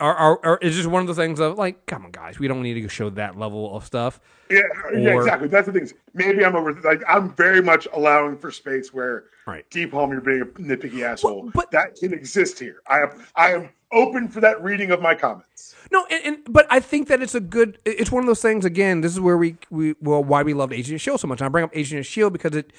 are, 0.00 0.14
are, 0.14 0.40
are 0.44 0.58
is 0.58 0.76
just 0.76 0.88
one 0.88 1.00
of 1.02 1.08
the 1.08 1.14
things 1.14 1.40
of 1.40 1.56
like, 1.56 1.86
come 1.86 2.04
on, 2.04 2.10
guys, 2.10 2.38
we 2.38 2.48
don't 2.48 2.62
need 2.62 2.74
to 2.80 2.88
show 2.88 3.10
that 3.10 3.38
level 3.38 3.74
of 3.76 3.84
stuff. 3.84 4.20
yeah, 4.50 4.60
yeah, 4.94 5.16
exactly. 5.16 5.48
That's 5.48 5.66
the 5.66 5.72
thing. 5.72 5.90
Maybe 6.14 6.44
I'm 6.44 6.54
over. 6.56 6.72
Like 6.74 7.02
I'm 7.08 7.34
very 7.34 7.62
much 7.62 7.88
allowing 7.92 8.36
for 8.38 8.50
space 8.50 8.92
where 8.92 9.24
Right. 9.46 9.64
deep 9.70 9.92
home 9.92 10.10
you're 10.10 10.20
being 10.20 10.42
a 10.42 10.44
nitpicky 10.46 11.02
asshole. 11.02 11.50
but- 11.54 11.70
that 11.70 11.94
can 11.96 12.12
exist 12.12 12.58
here. 12.58 12.82
I 12.88 13.00
am. 13.02 13.24
I 13.36 13.52
am 13.52 13.68
open 13.92 14.28
for 14.28 14.40
that 14.40 14.62
reading 14.62 14.90
of 14.90 15.00
my 15.00 15.14
comments. 15.14 15.74
No, 15.92 16.04
and, 16.10 16.24
and 16.24 16.38
but 16.52 16.66
I 16.68 16.80
think 16.80 17.06
that 17.08 17.22
it's 17.22 17.34
a 17.36 17.40
good. 17.40 17.78
It's 17.84 18.10
one 18.10 18.22
of 18.22 18.26
those 18.26 18.42
things. 18.42 18.64
Again, 18.64 19.00
this 19.02 19.12
is 19.12 19.20
where 19.20 19.36
we 19.38 19.56
we 19.70 19.94
well 20.00 20.22
why 20.24 20.42
we 20.42 20.52
loved 20.52 20.72
Agent 20.72 21.00
Shield 21.00 21.20
so 21.20 21.28
much. 21.28 21.40
And 21.40 21.46
I 21.46 21.48
bring 21.48 21.64
up 21.64 21.70
Agent 21.74 22.04
Shield 22.06 22.32
because 22.32 22.54
it 22.56 22.72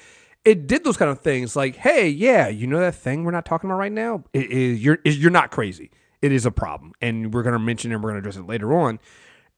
it 0.44 0.66
did 0.66 0.84
those 0.84 0.96
kind 0.98 1.10
of 1.10 1.20
things. 1.20 1.56
Like, 1.56 1.76
hey, 1.76 2.08
yeah, 2.08 2.48
you 2.48 2.66
know 2.66 2.78
that 2.80 2.94
thing 2.94 3.24
we're 3.24 3.30
not 3.32 3.44
talking 3.46 3.68
about 3.70 3.78
right 3.78 3.90
now. 3.92 4.24
It 4.32 4.50
is 4.50 4.84
you're 4.84 4.98
is 5.04 5.18
you're 5.18 5.30
not 5.30 5.50
crazy. 5.50 5.90
It 6.22 6.32
is 6.32 6.46
a 6.46 6.50
problem, 6.50 6.92
and 7.00 7.32
we're 7.32 7.42
gonna 7.42 7.58
mention 7.58 7.90
it. 7.90 7.94
and 7.96 8.04
We're 8.04 8.10
gonna 8.10 8.20
address 8.20 8.36
it 8.36 8.46
later 8.46 8.74
on, 8.74 8.98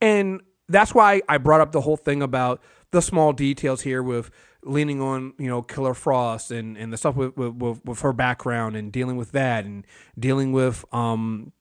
and 0.01 0.41
that's 0.69 0.95
why 0.95 1.23
I 1.29 1.39
brought 1.39 1.61
up 1.61 1.73
the 1.73 1.81
whole 1.81 1.97
thing 1.97 2.23
about 2.23 2.63
the 2.93 3.03
small 3.03 3.33
details 3.33 3.83
here 3.83 4.03
with 4.03 4.31
leaning 4.63 5.01
on 5.01 5.33
you 5.39 5.49
know 5.49 5.63
Killer 5.63 5.95
Frost 5.95 6.51
and 6.51 6.77
and 6.77 6.93
the 6.93 6.97
stuff 6.97 7.17
with 7.17 7.37
with, 7.37 7.55
with, 7.55 7.85
with 7.85 8.01
her 8.01 8.13
background 8.13 8.77
and 8.77 8.93
dealing 8.93 9.17
with 9.17 9.33
that 9.33 9.65
and 9.65 9.87
dealing 10.19 10.53
with 10.53 10.85
um 10.93 11.53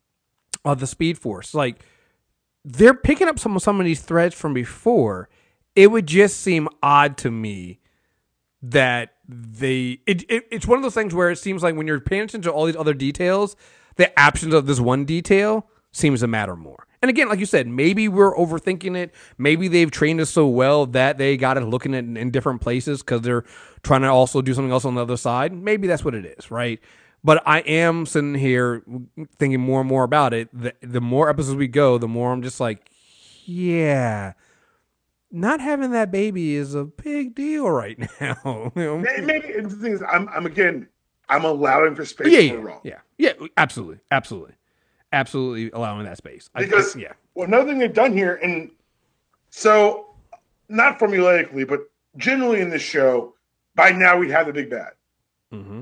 uh, 0.65 0.75
the 0.75 0.87
Speed 0.87 1.17
Force. 1.17 1.53
Like 1.53 1.83
they're 2.65 2.93
picking 2.93 3.27
up 3.27 3.39
some 3.39 3.57
some 3.59 3.79
of 3.79 3.85
these 3.85 4.01
threads 4.01 4.35
from 4.35 4.53
before. 4.53 5.29
It 5.75 5.91
would 5.91 6.07
just 6.07 6.39
seem 6.41 6.67
odd 6.83 7.17
to 7.19 7.31
me 7.31 7.79
that 8.61 9.13
they. 9.27 9.99
It, 10.05 10.29
it, 10.29 10.45
it's 10.51 10.67
one 10.67 10.77
of 10.77 10.83
those 10.83 10.93
things 10.93 11.13
where 11.13 11.29
it 11.29 11.37
seems 11.37 11.63
like 11.63 11.75
when 11.75 11.87
you're 11.87 11.99
paying 11.99 12.23
attention 12.23 12.41
to 12.43 12.51
all 12.51 12.65
these 12.65 12.75
other 12.75 12.93
details, 12.93 13.55
the 13.99 14.17
absence 14.17 14.53
of 14.53 14.65
this 14.65 14.79
one 14.79 15.03
detail 15.03 15.67
seems 15.91 16.21
to 16.21 16.27
matter 16.27 16.55
more. 16.55 16.87
And 17.01 17.09
again, 17.09 17.27
like 17.27 17.39
you 17.39 17.45
said, 17.45 17.67
maybe 17.67 18.07
we're 18.07 18.33
overthinking 18.33 18.95
it. 18.95 19.13
Maybe 19.37 19.67
they've 19.67 19.91
trained 19.91 20.21
us 20.21 20.29
so 20.29 20.47
well 20.47 20.85
that 20.87 21.17
they 21.17 21.35
got 21.35 21.57
it 21.57 21.65
looking 21.65 21.93
at 21.93 22.05
in, 22.05 22.31
different 22.31 22.61
places 22.61 23.01
because 23.01 23.21
they're 23.21 23.43
trying 23.83 24.01
to 24.03 24.07
also 24.07 24.41
do 24.41 24.53
something 24.53 24.71
else 24.71 24.85
on 24.85 24.95
the 24.95 25.01
other 25.01 25.17
side. 25.17 25.51
Maybe 25.51 25.85
that's 25.85 26.05
what 26.05 26.15
it 26.15 26.25
is, 26.25 26.49
right? 26.49 26.79
But 27.25 27.43
I 27.45 27.59
am 27.59 28.05
sitting 28.05 28.35
here 28.35 28.83
thinking 29.37 29.59
more 29.59 29.81
and 29.81 29.89
more 29.89 30.05
about 30.05 30.33
it. 30.33 30.47
The, 30.53 30.73
the 30.81 31.01
more 31.01 31.29
episodes 31.29 31.57
we 31.57 31.67
go, 31.67 31.97
the 31.97 32.07
more 32.07 32.31
I'm 32.31 32.41
just 32.41 32.61
like, 32.61 32.89
yeah, 33.43 34.31
not 35.29 35.59
having 35.59 35.91
that 35.91 36.09
baby 36.09 36.55
is 36.55 36.73
a 36.73 36.85
big 36.85 37.35
deal 37.35 37.69
right 37.69 37.99
now. 38.21 38.71
Maybe 38.75 39.61
the 39.61 39.77
thing 39.81 39.91
is, 39.91 40.03
I'm. 40.09 40.29
I'm 40.29 40.45
again. 40.45 40.87
I'm 41.29 41.45
allowing 41.45 41.95
for 41.95 42.05
space 42.05 42.31
yeah, 42.31 42.39
yeah, 42.39 42.53
wrong. 42.53 42.81
yeah, 42.83 42.99
yeah, 43.17 43.33
absolutely, 43.57 43.99
absolutely, 44.11 44.55
absolutely 45.13 45.69
allowing 45.71 46.05
that 46.05 46.17
space. 46.17 46.49
I- 46.55 46.63
Because 46.63 46.95
yeah, 46.95 47.13
well, 47.35 47.47
another 47.47 47.67
thing 47.67 47.79
they've 47.79 47.93
done 47.93 48.13
here, 48.13 48.35
and 48.35 48.71
so 49.49 50.07
not 50.67 50.99
formulaically, 50.99 51.67
but 51.67 51.81
generally 52.17 52.61
in 52.61 52.69
this 52.69 52.81
show, 52.81 53.35
by 53.75 53.91
now 53.91 54.17
we 54.17 54.29
have 54.31 54.47
the 54.47 54.53
big 54.53 54.69
bad. 54.69 54.91
Mm-hmm. 55.53 55.81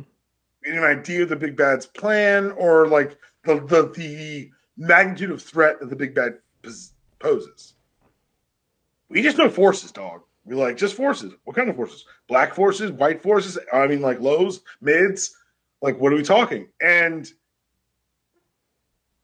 An 0.65 0.83
idea 0.83 1.23
of 1.23 1.29
the 1.29 1.35
big 1.35 1.55
bad's 1.55 1.85
plan 1.85 2.51
or 2.51 2.87
like 2.87 3.17
the 3.43 3.55
the, 3.55 3.91
the 3.95 4.49
magnitude 4.77 5.31
of 5.31 5.41
threat 5.41 5.79
that 5.79 5.89
the 5.89 5.95
big 5.95 6.13
bad 6.13 6.39
poses. 7.19 7.73
We 9.10 9.21
just 9.21 9.38
know 9.38 9.49
forces, 9.49 9.91
dog. 9.93 10.21
We 10.47 10.55
like 10.55 10.77
just 10.77 10.95
forces. 10.95 11.33
What 11.43 11.57
kind 11.57 11.69
of 11.69 11.75
forces? 11.75 12.05
Black 12.29 12.55
forces, 12.55 12.91
white 12.93 13.21
forces. 13.21 13.60
I 13.73 13.86
mean, 13.86 14.01
like 14.01 14.21
lows, 14.21 14.62
mids. 14.79 15.36
Like, 15.81 15.99
what 15.99 16.13
are 16.13 16.15
we 16.15 16.23
talking? 16.23 16.69
And 16.81 17.29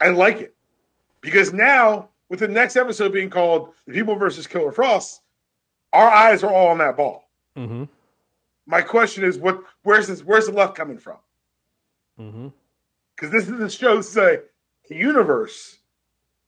I 0.02 0.10
like 0.10 0.42
it 0.42 0.54
because 1.22 1.54
now, 1.54 2.10
with 2.30 2.40
the 2.42 2.48
next 2.48 2.76
episode 2.76 3.14
being 3.14 3.30
called 3.30 3.70
"The 3.88 3.94
People 3.94 4.16
versus 4.16 4.46
Killer 4.48 4.72
Frost," 4.74 5.22
our 5.94 6.10
eyes 6.10 6.44
are 6.44 6.52
all 6.54 6.68
on 6.68 6.78
that 6.80 6.98
ball. 6.98 7.30
hmm 7.56 7.86
My 8.66 8.82
question 8.82 9.24
is, 9.24 9.38
what? 9.38 9.64
Where's 9.84 10.08
this? 10.08 10.24
Where's 10.24 10.48
the 10.48 10.52
left 10.52 10.76
coming 10.76 10.98
from? 10.98 11.18
Because 13.16 13.32
this 13.32 13.48
is 13.48 13.58
the 13.58 13.70
show. 13.70 13.96
This 13.96 14.10
is 14.10 14.18
a, 14.18 14.42
a 14.92 14.94
universe 14.94 15.78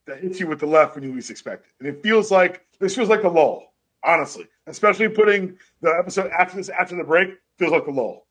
that 0.06 0.20
hits 0.20 0.40
you 0.40 0.48
with 0.48 0.60
the 0.60 0.66
left 0.68 0.96
when 0.96 1.04
you 1.06 1.14
least 1.16 1.32
expect 1.32 1.66
it, 1.68 1.72
and 1.80 1.88
it 1.88 2.04
feels 2.04 2.30
like 2.30 2.66
this 2.80 2.94
feels 2.94 3.08
like 3.10 3.22
the 3.22 3.30
lull. 3.30 3.72
Honestly, 4.06 4.46
especially 4.68 5.10
putting 5.10 5.58
the 5.82 5.90
episode 5.90 6.30
after 6.32 6.58
this 6.58 6.70
after 6.70 6.96
the 6.96 7.04
break 7.04 7.30
feels 7.58 7.72
like 7.72 7.88
a 7.88 7.92
lull. 7.92 8.28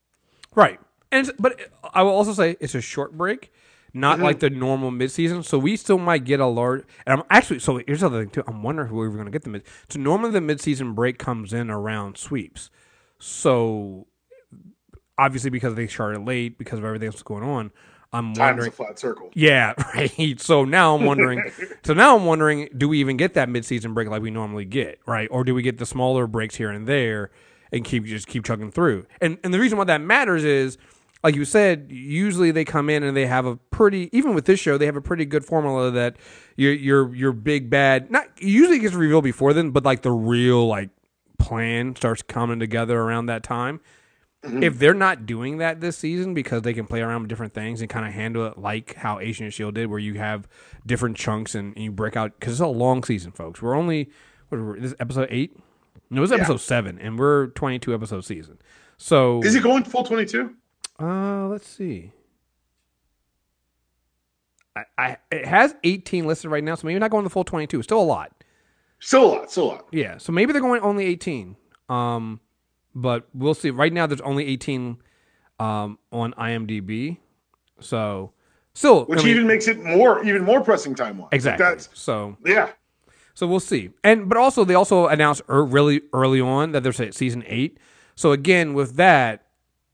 Right. 0.55 0.79
And 1.11 1.31
but 1.39 1.59
I 1.93 2.03
will 2.03 2.13
also 2.13 2.33
say 2.33 2.57
it's 2.61 2.75
a 2.75 2.81
short 2.81 3.17
break, 3.19 3.53
not 3.93 4.19
Mhm. 4.19 4.23
like 4.23 4.39
the 4.41 4.51
normal 4.51 4.91
midseason. 4.93 5.45
So 5.45 5.59
we 5.59 5.77
still 5.77 5.99
might 5.99 6.25
get 6.25 6.39
a 6.41 6.47
large. 6.47 6.85
And 7.07 7.19
I'm 7.21 7.27
actually 7.31 7.59
so 7.59 7.81
here's 7.87 8.01
the 8.01 8.07
other 8.07 8.21
thing 8.21 8.31
too. 8.31 8.45
I'm 8.47 8.63
wondering 8.63 8.89
who 8.89 8.97
we're 8.97 9.09
going 9.11 9.25
to 9.25 9.31
get 9.33 9.43
the 9.43 9.51
mid. 9.51 9.65
So 9.89 9.99
normally 9.99 10.31
the 10.31 10.41
midseason 10.41 10.95
break 10.95 11.19
comes 11.19 11.53
in 11.53 11.71
around 11.71 12.17
sweeps. 12.19 12.71
So 13.19 14.07
obviously 15.19 15.51
because 15.51 15.75
they 15.75 15.87
started 15.87 16.25
late 16.25 16.59
because 16.59 16.79
of 16.79 16.85
everything 16.85 17.11
that's 17.11 17.23
going 17.23 17.45
on, 17.45 17.71
I'm 18.15 18.33
Time's 18.33 18.39
wondering. 18.39 18.69
a 18.69 18.73
flat 18.73 18.99
circle. 18.99 19.31
Yeah, 19.35 19.75
right. 19.95 20.41
So 20.41 20.65
now 20.65 20.95
I'm 20.95 21.05
wondering. 21.05 21.51
so 21.85 21.95
now 21.95 22.17
I'm 22.17 22.25
wondering, 22.25 22.69
do 22.77 22.89
we 22.89 23.01
even 23.01 23.17
get 23.17 23.35
that 23.35 23.49
midseason 23.49 23.93
break 23.93 24.09
like 24.09 24.23
we 24.23 24.31
normally 24.31 24.65
get, 24.65 25.01
right? 25.05 25.29
Or 25.33 25.43
do 25.43 25.53
we 25.53 25.63
get 25.63 25.79
the 25.79 25.87
smaller 25.87 26.29
breaks 26.29 26.55
here 26.55 26.71
and 26.71 26.87
there 26.87 27.33
and 27.73 27.85
keep 27.85 28.05
just 28.05 28.29
keep 28.29 28.45
chugging 28.45 28.71
through? 28.71 29.07
And 29.21 29.39
and 29.43 29.53
the 29.53 29.59
reason 29.59 29.77
why 29.79 29.85
that 29.85 30.01
matters 30.01 30.45
is, 30.45 30.79
like 31.25 31.35
you 31.35 31.45
said, 31.45 31.89
usually 31.91 32.53
they 32.53 32.65
come 32.65 32.89
in 32.89 33.03
and 33.03 33.17
they 33.17 33.27
have 33.27 33.47
a 33.47 33.57
pretty 33.57 34.11
even 34.17 34.33
with 34.33 34.45
this 34.45 34.61
show 34.61 34.79
they 34.79 34.87
have 34.87 34.97
a 34.97 35.03
pretty 35.03 35.25
good 35.25 35.45
formula 35.45 35.91
that 35.91 36.17
your 36.57 36.73
your 36.73 37.13
your 37.15 37.33
big 37.33 37.69
bad 37.69 38.13
not 38.13 38.29
usually 38.41 38.79
gets 38.79 38.95
revealed 38.95 39.25
before 39.25 39.53
then, 39.53 39.71
but 39.71 39.85
like 39.85 40.03
the 40.03 40.13
real 40.13 40.69
like 40.69 40.91
plan 41.41 41.97
starts 41.97 42.23
coming 42.23 42.61
together 42.61 43.01
around 43.01 43.27
that 43.27 43.43
time 43.43 43.81
if 44.45 44.79
they're 44.79 44.95
not 44.95 45.27
doing 45.27 45.59
that 45.59 45.81
this 45.81 45.97
season 45.97 46.35
because 46.35 46.63
they 46.63 46.75
can 46.75 46.87
play 46.87 47.01
around 47.01 47.23
with 47.23 47.29
different 47.29 47.55
things 47.55 47.81
and 47.81 47.89
kind 47.89 48.07
of 48.07 48.13
handle 48.13 48.47
it 48.47 48.59
like 48.59 48.95
how 48.95 49.19
Asian 49.21 49.51
Shield 49.51 49.75
did, 49.75 49.89
where 49.89 49.99
you 49.99 50.15
have 50.15 50.47
different 50.87 51.17
chunks 51.17 51.55
and, 51.55 51.75
and 51.75 51.85
you 51.85 51.93
break 51.93 52.17
out 52.17 52.39
because 52.39 52.55
it's 52.55 52.61
a 52.61 52.67
long 52.67 53.03
season, 53.05 53.33
folks. 53.33 53.63
We're 53.63 53.75
only 53.75 54.11
what 54.49 54.59
we, 54.61 54.81
this 54.81 54.95
episode 55.01 55.29
eight. 55.31 55.57
No, 56.11 56.23
it's 56.23 56.33
episode 56.33 56.61
seven, 56.61 56.99
and 56.99 57.19
we're 57.19 57.49
twenty 57.49 57.79
two 57.79 57.95
episode 57.95 58.25
season. 58.25 58.59
So 58.97 59.43
Is 59.43 59.55
it 59.55 59.63
going 59.63 59.85
full 59.85 60.05
twenty 60.05 60.27
two? 60.27 60.55
uh, 61.01 61.47
let's 61.49 61.67
see. 61.69 62.13
I, 64.77 64.85
I 64.99 65.17
it 65.31 65.47
has 65.47 65.75
eighteen 65.85 66.27
listed 66.27 66.51
right 66.51 66.63
now, 66.63 66.75
so 66.75 66.87
maybe 66.87 66.99
not 66.99 67.11
going 67.11 67.25
the 67.25 67.31
full 67.31 67.45
twenty 67.45 67.67
two. 67.67 67.83
Still 67.83 68.01
a 68.01 68.03
lot. 68.03 68.33
Still 69.01 69.25
a 69.25 69.29
lot. 69.29 69.51
Still 69.51 69.65
a 69.65 69.67
lot. 69.67 69.87
Yeah, 69.93 70.19
so 70.19 70.33
maybe 70.33 70.53
they're 70.53 70.63
going 70.63 70.81
only 70.83 71.05
18. 71.05 71.57
Um, 71.89 72.41
but 72.95 73.29
we'll 73.35 73.55
see. 73.55 73.71
Right 73.71 73.93
now, 73.93 74.07
there's 74.07 74.21
only 74.21 74.47
18 74.47 74.99
um, 75.59 75.99
on 76.13 76.33
IMDb. 76.35 77.19
So, 77.81 78.33
still, 78.75 79.05
Which 79.05 79.21
I 79.21 79.25
mean, 79.25 79.35
even 79.35 79.47
makes 79.47 79.69
it 79.69 79.83
more 79.83 80.25
even 80.25 80.45
more 80.45 80.61
pressing 80.63 80.95
time 80.95 81.19
wise. 81.19 81.31
exactly. 81.33 81.65
That's 81.65 81.89
so, 81.93 82.37
yeah. 82.45 82.71
so 83.35 83.47
we'll 83.47 83.61
see. 83.61 83.91
And 84.03 84.29
but 84.29 84.39
also, 84.39 84.65
they 84.65 84.75
also 84.75 85.07
announced 85.09 85.43
er, 85.49 85.65
really 85.65 86.03
early 86.13 86.41
on 86.41 86.73
that 86.73 86.83
there's 86.83 87.01
a 87.01 87.13
season 87.13 87.45
eight. 87.47 87.79
So 88.15 88.33
again, 88.33 88.75
with 88.75 88.97
that, 88.97 89.45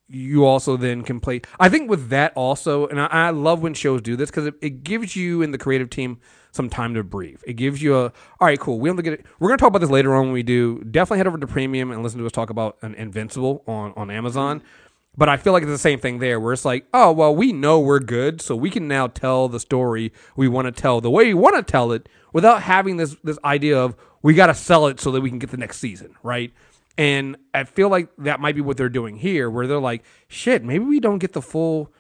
you 0.09 0.45
also 0.45 0.77
then 0.77 1.03
can 1.03 1.21
play. 1.21 1.41
I 1.59 1.69
think 1.69 1.89
with 1.89 2.09
that 2.11 2.33
also, 2.35 2.87
and 2.89 3.01
I, 3.01 3.07
I 3.07 3.31
love 3.31 3.63
when 3.63 3.75
shows 3.75 4.03
do 4.03 4.17
this 4.17 4.31
because 4.31 4.47
it, 4.47 4.55
it 4.61 4.85
gives 4.85 5.17
you 5.17 5.43
and 5.43 5.55
the 5.55 5.59
creative 5.59 5.89
team 5.89 6.19
some 6.53 6.69
time 6.69 6.95
to 6.95 7.05
breathe. 7.05 7.41
It 7.47 7.55
gives 7.55 7.83
you 7.83 7.97
a 7.97 8.05
all 8.05 8.13
right, 8.41 8.59
cool. 8.59 8.79
We 8.79 8.91
to 8.91 9.03
get 9.03 9.13
it. 9.13 9.27
We're 9.39 9.49
gonna 9.49 9.59
talk 9.59 9.69
about 9.69 9.81
this 9.81 9.91
later 9.91 10.15
on 10.15 10.27
when 10.27 10.33
we 10.33 10.43
do. 10.43 10.83
Definitely 10.85 11.19
head 11.19 11.27
over 11.27 11.39
to 11.39 11.47
Premium 11.47 11.91
and 11.91 12.03
listen 12.03 12.19
to 12.19 12.27
us 12.27 12.33
talk 12.33 12.51
about 12.51 12.77
an 12.83 12.95
Invincible 12.95 13.63
on 13.67 13.93
on 13.97 14.11
Amazon. 14.11 14.61
Mm-hmm. 14.61 14.69
But 15.17 15.29
I 15.29 15.37
feel 15.37 15.53
like 15.53 15.65
it's 15.65 15.73
the 15.73 15.79
same 15.79 15.99
thing 15.99 16.21
there, 16.21 16.39
where 16.39 16.53
it's 16.53 16.65
like, 16.65 16.87
oh 16.95 17.13
well, 17.13 17.35
we 17.35 17.53
know 17.53 17.81
we're 17.81 17.99
good, 17.99 18.41
so 18.41 18.55
we 18.55 18.71
can 18.71 18.87
now 18.87 19.09
tell 19.09 19.49
the 19.49 19.59
story 19.59 20.13
we 20.37 20.47
want 20.47 20.67
to 20.67 20.73
tell 20.73 21.01
the 21.01 21.11
way 21.11 21.27
we 21.27 21.35
want 21.35 21.57
to 21.57 21.63
tell 21.63 21.93
it, 21.93 22.09
without 22.33 22.63
having 22.63 22.97
this 22.97 23.17
this 23.25 23.39
idea 23.45 23.77
of 23.79 23.97
we 24.23 24.35
got 24.35 24.47
to 24.47 24.55
sell 24.55 24.87
it 24.87 25.01
so 25.01 25.11
that 25.11 25.21
we 25.21 25.29
can 25.29 25.39
get 25.39 25.51
the 25.51 25.57
next 25.57 25.79
season, 25.79 26.15
right? 26.23 26.53
And 26.97 27.37
I 27.55 27.65
feel 27.65 27.89
like 27.89 28.09
that 28.19 28.41
might 28.41 28.55
be 28.55 28.61
what 28.61 28.77
they're 28.77 28.89
doing 28.89 29.17
here, 29.17 29.49
where 29.51 29.67
they're 29.67 29.81
like, 29.81 30.05
shit, 30.29 30.63
maybe 30.63 30.85
we 30.85 31.01
don't 31.01 31.19
get 31.19 31.33
the 31.33 31.43
full 31.43 31.93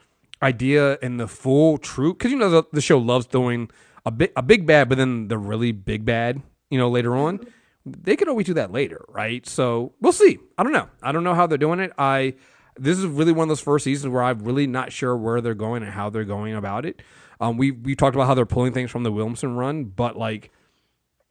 idea 0.42 0.98
and 1.02 1.18
the 1.18 1.26
full 1.28 1.78
truth, 1.78 2.18
because 2.18 2.30
you 2.30 2.38
know 2.38 2.50
the, 2.50 2.64
the 2.72 2.80
show 2.80 2.98
loves 2.98 3.26
throwing 3.26 3.70
a 4.06 4.10
big 4.10 4.32
a 4.36 4.42
big 4.42 4.66
bad, 4.66 4.88
but 4.88 4.98
then 4.98 5.28
the 5.28 5.38
really 5.38 5.72
big 5.72 6.04
bad, 6.04 6.42
you 6.70 6.78
know, 6.78 6.88
later 6.88 7.16
on. 7.16 7.40
they 7.84 8.16
could 8.16 8.28
always 8.28 8.46
do 8.46 8.54
that 8.54 8.72
later, 8.72 9.04
right? 9.08 9.46
So 9.46 9.94
we'll 10.00 10.12
see. 10.12 10.38
I 10.58 10.62
don't 10.62 10.72
know. 10.72 10.88
I 11.02 11.12
don't 11.12 11.24
know 11.24 11.34
how 11.34 11.46
they're 11.46 11.58
doing 11.58 11.80
it. 11.80 11.92
I 11.98 12.34
this 12.78 12.98
is 12.98 13.06
really 13.06 13.32
one 13.32 13.44
of 13.44 13.48
those 13.48 13.60
first 13.60 13.84
seasons 13.84 14.12
where 14.12 14.22
I'm 14.22 14.40
really 14.40 14.66
not 14.66 14.92
sure 14.92 15.16
where 15.16 15.40
they're 15.40 15.54
going 15.54 15.82
and 15.82 15.92
how 15.92 16.10
they're 16.10 16.24
going 16.24 16.54
about 16.54 16.86
it. 16.86 17.02
Um, 17.40 17.56
we 17.56 17.70
we 17.70 17.94
talked 17.94 18.14
about 18.14 18.26
how 18.26 18.34
they're 18.34 18.46
pulling 18.46 18.72
things 18.72 18.90
from 18.90 19.02
the 19.02 19.12
Williamson 19.12 19.56
run, 19.56 19.84
but 19.84 20.16
like 20.16 20.50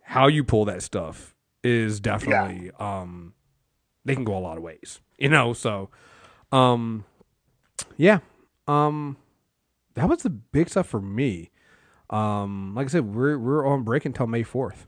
how 0.01 0.27
you 0.27 0.43
pull 0.43 0.65
that 0.65 0.82
stuff 0.82 1.36
is 1.63 1.99
definitely 1.99 2.71
um 2.79 3.34
they 4.05 4.15
can 4.15 4.23
go 4.23 4.38
a 4.38 4.39
lot 4.39 4.58
of 4.58 4.63
ways, 4.63 5.01
you 5.17 5.29
know. 5.29 5.53
So, 5.53 5.89
um, 6.51 7.05
yeah, 7.97 8.19
um, 8.67 9.17
that 9.93 10.10
was 10.10 10.23
the 10.23 10.29
big 10.29 10.69
stuff 10.69 10.88
for 10.88 11.01
me. 11.01 11.51
Um, 12.10 12.74
like 12.76 12.86
I 12.86 12.89
said, 12.89 13.13
we're 13.13 13.38
we're 13.38 13.65
on 13.67 13.84
break 13.84 14.06
until 14.06 14.28
May 14.28 14.43
fourth. 14.43 14.88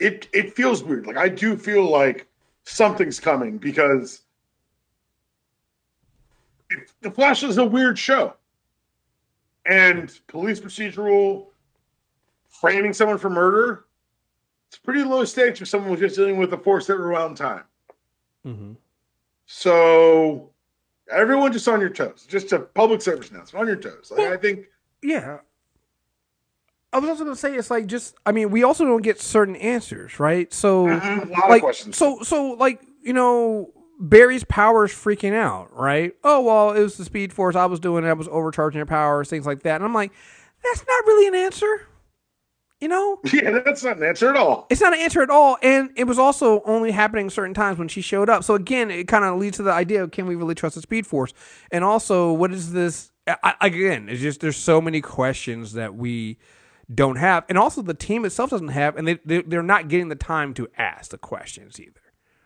It 0.00 0.28
it 0.32 0.54
feels 0.54 0.82
weird. 0.82 1.06
Like 1.06 1.16
I 1.16 1.28
do 1.28 1.56
feel 1.56 1.88
like 1.90 2.26
something's 2.64 3.20
coming 3.20 3.58
because 3.58 4.22
it, 6.70 6.90
the 7.00 7.10
Flash 7.10 7.42
is 7.42 7.58
a 7.58 7.64
weird 7.64 7.98
show, 7.98 8.34
and 9.66 10.18
police 10.26 10.60
procedural 10.60 11.46
framing 12.48 12.92
someone 12.92 13.18
for 13.18 13.30
murder. 13.30 13.84
It's 14.68 14.78
pretty 14.78 15.02
low 15.02 15.24
stakes 15.24 15.60
if 15.62 15.68
someone 15.68 15.90
was 15.90 16.00
just 16.00 16.16
dealing 16.16 16.36
with 16.36 16.52
a 16.52 16.58
force 16.58 16.86
that 16.86 16.94
around 16.94 17.36
time. 17.36 17.64
Mm-hmm. 18.46 18.72
So 19.46 20.50
everyone 21.10 21.52
just 21.52 21.66
on 21.68 21.80
your 21.80 21.88
toes. 21.88 22.26
Just 22.28 22.52
a 22.52 22.58
public 22.58 23.00
service 23.00 23.30
announcement 23.30 23.62
on 23.62 23.66
your 23.66 23.76
toes. 23.76 24.10
Like, 24.10 24.18
Well- 24.20 24.32
I 24.32 24.36
think 24.36 24.66
Yeah. 25.02 25.38
I 26.92 26.98
was 26.98 27.10
also 27.10 27.24
gonna 27.24 27.36
say 27.36 27.54
it's 27.54 27.70
like 27.70 27.86
just 27.86 28.14
I 28.24 28.32
mean 28.32 28.50
we 28.50 28.62
also 28.62 28.84
don't 28.84 29.02
get 29.02 29.20
certain 29.20 29.56
answers 29.56 30.18
right? 30.18 30.52
So 30.52 30.86
Mhm, 30.86 31.28
a 31.28 31.32
lot 31.32 31.48
like 31.50 31.56
of 31.58 31.62
questions. 31.62 31.96
so 31.96 32.20
so 32.22 32.52
like 32.52 32.80
you 33.02 33.12
know 33.12 33.72
Barry's 34.00 34.44
powers 34.44 34.92
freaking 34.92 35.34
out 35.34 35.74
right? 35.76 36.12
Oh 36.24 36.40
well 36.42 36.72
it 36.72 36.82
was 36.82 36.96
the 36.96 37.04
Speed 37.04 37.32
Force. 37.32 37.56
I 37.56 37.66
was 37.66 37.80
doing 37.80 38.04
it. 38.04 38.08
I 38.08 38.12
was 38.14 38.28
overcharging 38.28 38.78
their 38.78 38.86
powers 38.86 39.28
things 39.28 39.44
like 39.46 39.62
that. 39.64 39.76
And 39.76 39.84
I'm 39.84 39.94
like 39.94 40.12
that's 40.64 40.84
not 40.86 41.06
really 41.06 41.28
an 41.28 41.34
answer 41.34 41.82
you 42.80 42.86
know? 42.86 43.18
Yeah, 43.32 43.58
that's 43.64 43.82
not 43.82 43.96
an 43.96 44.04
answer 44.04 44.28
at 44.30 44.36
all. 44.36 44.66
it's 44.70 44.80
not 44.80 44.94
an 44.94 45.00
answer 45.00 45.20
at 45.20 45.30
all. 45.30 45.58
And 45.64 45.90
it 45.96 46.04
was 46.04 46.16
also 46.16 46.62
only 46.64 46.92
happening 46.92 47.28
certain 47.28 47.52
times 47.52 47.76
when 47.76 47.88
she 47.88 48.00
showed 48.00 48.30
up. 48.30 48.44
So 48.44 48.54
again 48.54 48.90
it 48.90 49.08
kind 49.08 49.24
of 49.24 49.36
leads 49.38 49.56
to 49.56 49.64
the 49.64 49.72
idea 49.72 50.02
of 50.02 50.12
can 50.12 50.26
we 50.26 50.36
really 50.36 50.54
trust 50.54 50.76
the 50.76 50.80
speed 50.82 51.06
force? 51.06 51.34
And 51.72 51.82
also 51.84 52.32
what 52.32 52.52
is 52.52 52.72
this 52.72 53.10
I, 53.26 53.54
again 53.60 54.08
it's 54.08 54.22
just 54.22 54.40
there's 54.40 54.56
so 54.56 54.80
many 54.80 55.00
questions 55.02 55.72
that 55.74 55.94
we 55.96 56.38
don't 56.94 57.16
have 57.16 57.44
and 57.48 57.58
also 57.58 57.82
the 57.82 57.94
team 57.94 58.24
itself 58.24 58.50
doesn't 58.50 58.68
have 58.68 58.96
and 58.96 59.06
they, 59.06 59.18
they 59.24 59.42
they're 59.42 59.62
not 59.62 59.88
getting 59.88 60.08
the 60.08 60.16
time 60.16 60.54
to 60.54 60.68
ask 60.78 61.10
the 61.10 61.18
questions 61.18 61.78
either 61.80 62.00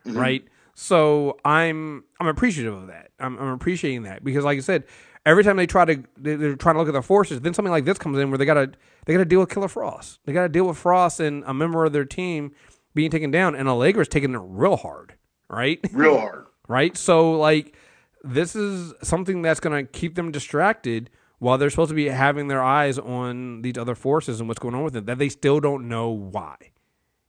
mm-hmm. 0.07 0.19
right? 0.19 0.45
So 0.75 1.39
i'm 1.45 2.05
i'm 2.21 2.27
appreciative 2.27 2.75
of 2.75 2.87
that. 2.89 3.11
I'm, 3.21 3.39
I'm 3.39 3.49
appreciating 3.49 4.03
that 4.05 4.25
because 4.25 4.45
like 4.45 4.59
i 4.59 4.61
said 4.61 4.85
every 5.25 5.45
time 5.45 5.57
they 5.57 5.67
try 5.67 5.85
to 5.85 6.03
they- 6.17 6.35
they're 6.37 6.57
trying 6.57 6.75
to 6.75 6.79
look 6.81 6.89
at 6.89 6.93
their 6.93 7.03
forces 7.03 7.41
then 7.41 7.55
something 7.55 7.71
like 7.71 7.85
this 7.85 7.99
comes 7.99 8.19
in 8.19 8.31
where 8.31 8.39
they 8.39 8.45
gotta 8.45 8.73
they 9.07 9.13
gotta 9.13 9.25
deal 9.25 9.41
with 9.41 9.51
killer 9.51 9.69
frost. 9.69 10.19
They 10.25 10.33
gotta 10.33 10.49
deal 10.49 10.67
with 10.67 10.79
frost 10.79 11.21
and 11.21 11.45
a 11.47 11.55
member 11.55 11.85
of 11.85 11.93
their 11.93 12.05
team 12.05 12.53
being 12.95 13.11
taken 13.11 13.31
down 13.31 13.55
and 13.55 13.69
allegra's 13.69 14.09
taking 14.09 14.35
it 14.35 14.41
real 14.43 14.77
hard 14.77 15.15
right? 15.49 15.79
Real 15.93 16.19
hard. 16.19 16.47
right? 16.67 16.97
So 16.97 17.33
like 17.33 17.77
this 18.25 18.57
is 18.57 18.95
something 19.03 19.43
that's 19.43 19.61
going 19.61 19.85
to 19.85 19.93
keep 19.93 20.15
them 20.15 20.31
distracted 20.33 21.11
while 21.43 21.59
they're 21.59 21.71
supposed 21.71 21.89
to 21.89 21.95
be 21.97 22.07
having 22.07 22.47
their 22.47 22.63
eyes 22.63 23.01
on 23.01 23.63
these 23.63 23.77
other 23.77 23.97
forces 23.97 24.39
and 24.39 24.49
what's 24.49 24.61
going 24.61 24.77
on 24.77 24.85
with 24.85 24.93
them 24.93 25.07
that 25.07 25.19
they 25.19 25.29
still 25.29 25.59
don't 25.59 25.89
know 25.89 26.09
why. 26.09 26.55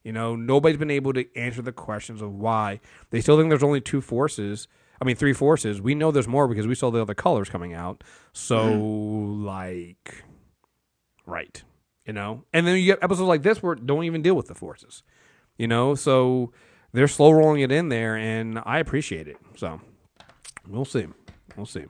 You 0.04 0.12
know, 0.12 0.36
nobody's 0.36 0.78
been 0.78 0.91
able 0.91 1.13
to 1.13 1.26
answer 1.36 1.63
the 1.63 1.71
questions 1.71 2.21
of 2.21 2.32
why. 2.32 2.80
They 3.10 3.21
still 3.21 3.39
think 3.39 3.49
there's 3.49 3.63
only 3.63 3.82
two 3.82 4.02
forces. 4.02 4.67
I 5.02 5.06
mean, 5.06 5.15
three 5.15 5.34
forces. 5.34 5.82
We 5.82 5.95
know 5.95 6.12
there's 6.12 6.28
more 6.28 6.47
because 6.47 6.67
we 6.67 6.76
saw 6.76 6.91
the 6.91 7.02
other 7.02 7.15
colors 7.15 7.49
coming 7.49 7.73
out. 7.73 8.04
So, 8.34 8.60
mm-hmm. 8.60 9.45
like, 9.45 10.23
right, 11.26 11.63
you 12.06 12.13
know. 12.13 12.43
And 12.54 12.67
then 12.67 12.78
you 12.78 12.86
get 12.86 12.99
episodes 13.02 13.28
like 13.28 13.41
this 13.41 13.63
where 13.63 13.73
don't 13.73 14.04
even 14.04 14.21
deal 14.21 14.36
with 14.36 14.45
the 14.45 14.54
forces, 14.54 15.02
you 15.58 15.67
know. 15.67 15.95
So 15.95 16.54
they're 16.91 17.08
slow 17.08 17.32
rolling 17.32 17.62
it 17.62 17.71
in 17.71 17.89
there, 17.89 18.15
and 18.15 18.62
I 18.63 18.78
appreciate 18.78 19.28
it. 19.28 19.38
So 19.56 19.82
we'll 20.67 20.86
see, 20.86 21.08
we'll 21.58 21.65
see. 21.65 21.86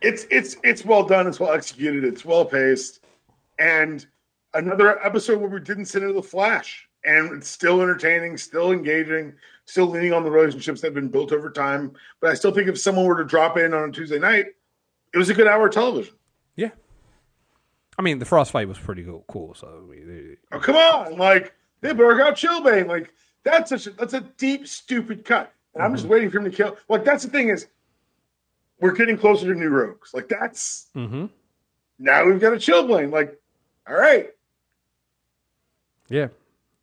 It's 0.00 0.26
it's 0.30 0.56
it's 0.62 0.84
well 0.84 1.04
done. 1.04 1.26
It's 1.26 1.40
well 1.40 1.52
executed. 1.52 2.04
It's 2.04 2.24
well 2.24 2.44
paced, 2.44 3.04
and 3.58 4.06
another 4.54 5.04
episode 5.04 5.40
where 5.40 5.50
we 5.50 5.60
didn't 5.60 5.86
sit 5.86 6.02
into 6.02 6.14
the 6.14 6.22
flash, 6.22 6.88
and 7.04 7.32
it's 7.32 7.48
still 7.48 7.80
entertaining, 7.80 8.36
still 8.36 8.72
engaging, 8.72 9.34
still 9.64 9.86
leaning 9.86 10.12
on 10.12 10.24
the 10.24 10.30
relationships 10.30 10.80
that 10.80 10.88
have 10.88 10.94
been 10.94 11.08
built 11.08 11.32
over 11.32 11.50
time. 11.50 11.92
But 12.20 12.30
I 12.30 12.34
still 12.34 12.52
think 12.52 12.68
if 12.68 12.78
someone 12.78 13.06
were 13.06 13.16
to 13.16 13.24
drop 13.24 13.56
in 13.56 13.74
on 13.74 13.88
a 13.88 13.92
Tuesday 13.92 14.18
night, 14.18 14.46
it 15.12 15.18
was 15.18 15.30
a 15.30 15.34
good 15.34 15.46
hour 15.46 15.66
of 15.66 15.74
television. 15.74 16.14
yeah, 16.56 16.70
I 17.98 18.02
mean 18.02 18.18
the 18.18 18.24
frost 18.24 18.52
fight 18.52 18.68
was 18.68 18.78
pretty 18.78 19.04
cool. 19.04 19.24
cool 19.28 19.54
so 19.54 19.82
I 19.82 19.90
mean, 19.90 20.08
they- 20.08 20.56
Oh 20.56 20.60
come 20.60 20.76
on, 20.76 21.16
like 21.16 21.54
they 21.80 21.92
broke 21.92 22.20
out 22.20 22.34
Chillblaine, 22.34 22.88
like 22.88 23.12
that's 23.44 23.70
such 23.70 23.86
a, 23.86 23.90
that's 23.90 24.14
a 24.14 24.20
deep 24.20 24.66
stupid 24.66 25.24
cut, 25.24 25.52
and 25.74 25.82
I'm 25.82 25.92
just 25.92 26.04
mm-hmm. 26.04 26.12
waiting 26.12 26.30
for 26.30 26.38
him 26.38 26.44
to 26.44 26.50
kill. 26.50 26.76
Like 26.88 27.04
that's 27.04 27.24
the 27.24 27.30
thing 27.30 27.48
is, 27.48 27.68
we're 28.80 28.92
getting 28.92 29.16
closer 29.16 29.52
to 29.52 29.58
new 29.58 29.68
rogues. 29.68 30.12
Like 30.14 30.28
that's 30.28 30.86
Mhm. 30.94 31.30
now 31.98 32.24
we've 32.24 32.40
got 32.40 32.52
a 32.52 32.56
Chillblaine. 32.56 33.10
Like, 33.12 33.38
all 33.88 33.96
right, 33.96 34.30
yeah, 36.08 36.28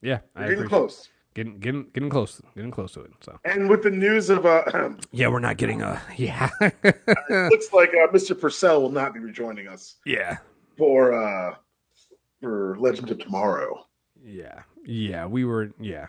yeah. 0.02 0.20
We're 0.36 0.42
getting 0.42 0.54
appreciate- 0.66 0.70
close. 0.70 1.10
getting 1.34 1.60
getting 1.60 1.86
getting 1.94 2.10
close, 2.10 2.42
getting 2.56 2.72
close 2.72 2.94
to 2.94 3.02
it. 3.02 3.12
So 3.22 3.40
And 3.46 3.70
with 3.70 3.84
the 3.84 3.92
news 3.92 4.30
of 4.30 4.46
uh, 4.46 4.90
yeah, 5.12 5.28
we're 5.28 5.40
not 5.40 5.58
getting 5.58 5.82
a 5.82 6.02
yeah, 6.18 6.50
looks 7.30 7.72
like 7.74 7.90
uh, 7.90 8.08
Mr. 8.12 8.40
Purcell 8.40 8.82
will 8.82 8.92
not 8.92 9.14
be 9.14 9.20
rejoining 9.20 9.68
us 9.68 9.96
yeah, 10.06 10.38
for 10.78 11.14
uh 11.14 11.56
for 12.42 12.76
Legends 12.80 13.12
of 13.12 13.20
Tomorrow. 13.20 13.86
yeah, 14.24 14.64
yeah. 14.84 15.26
We 15.28 15.46
were 15.46 15.72
yeah, 15.80 16.08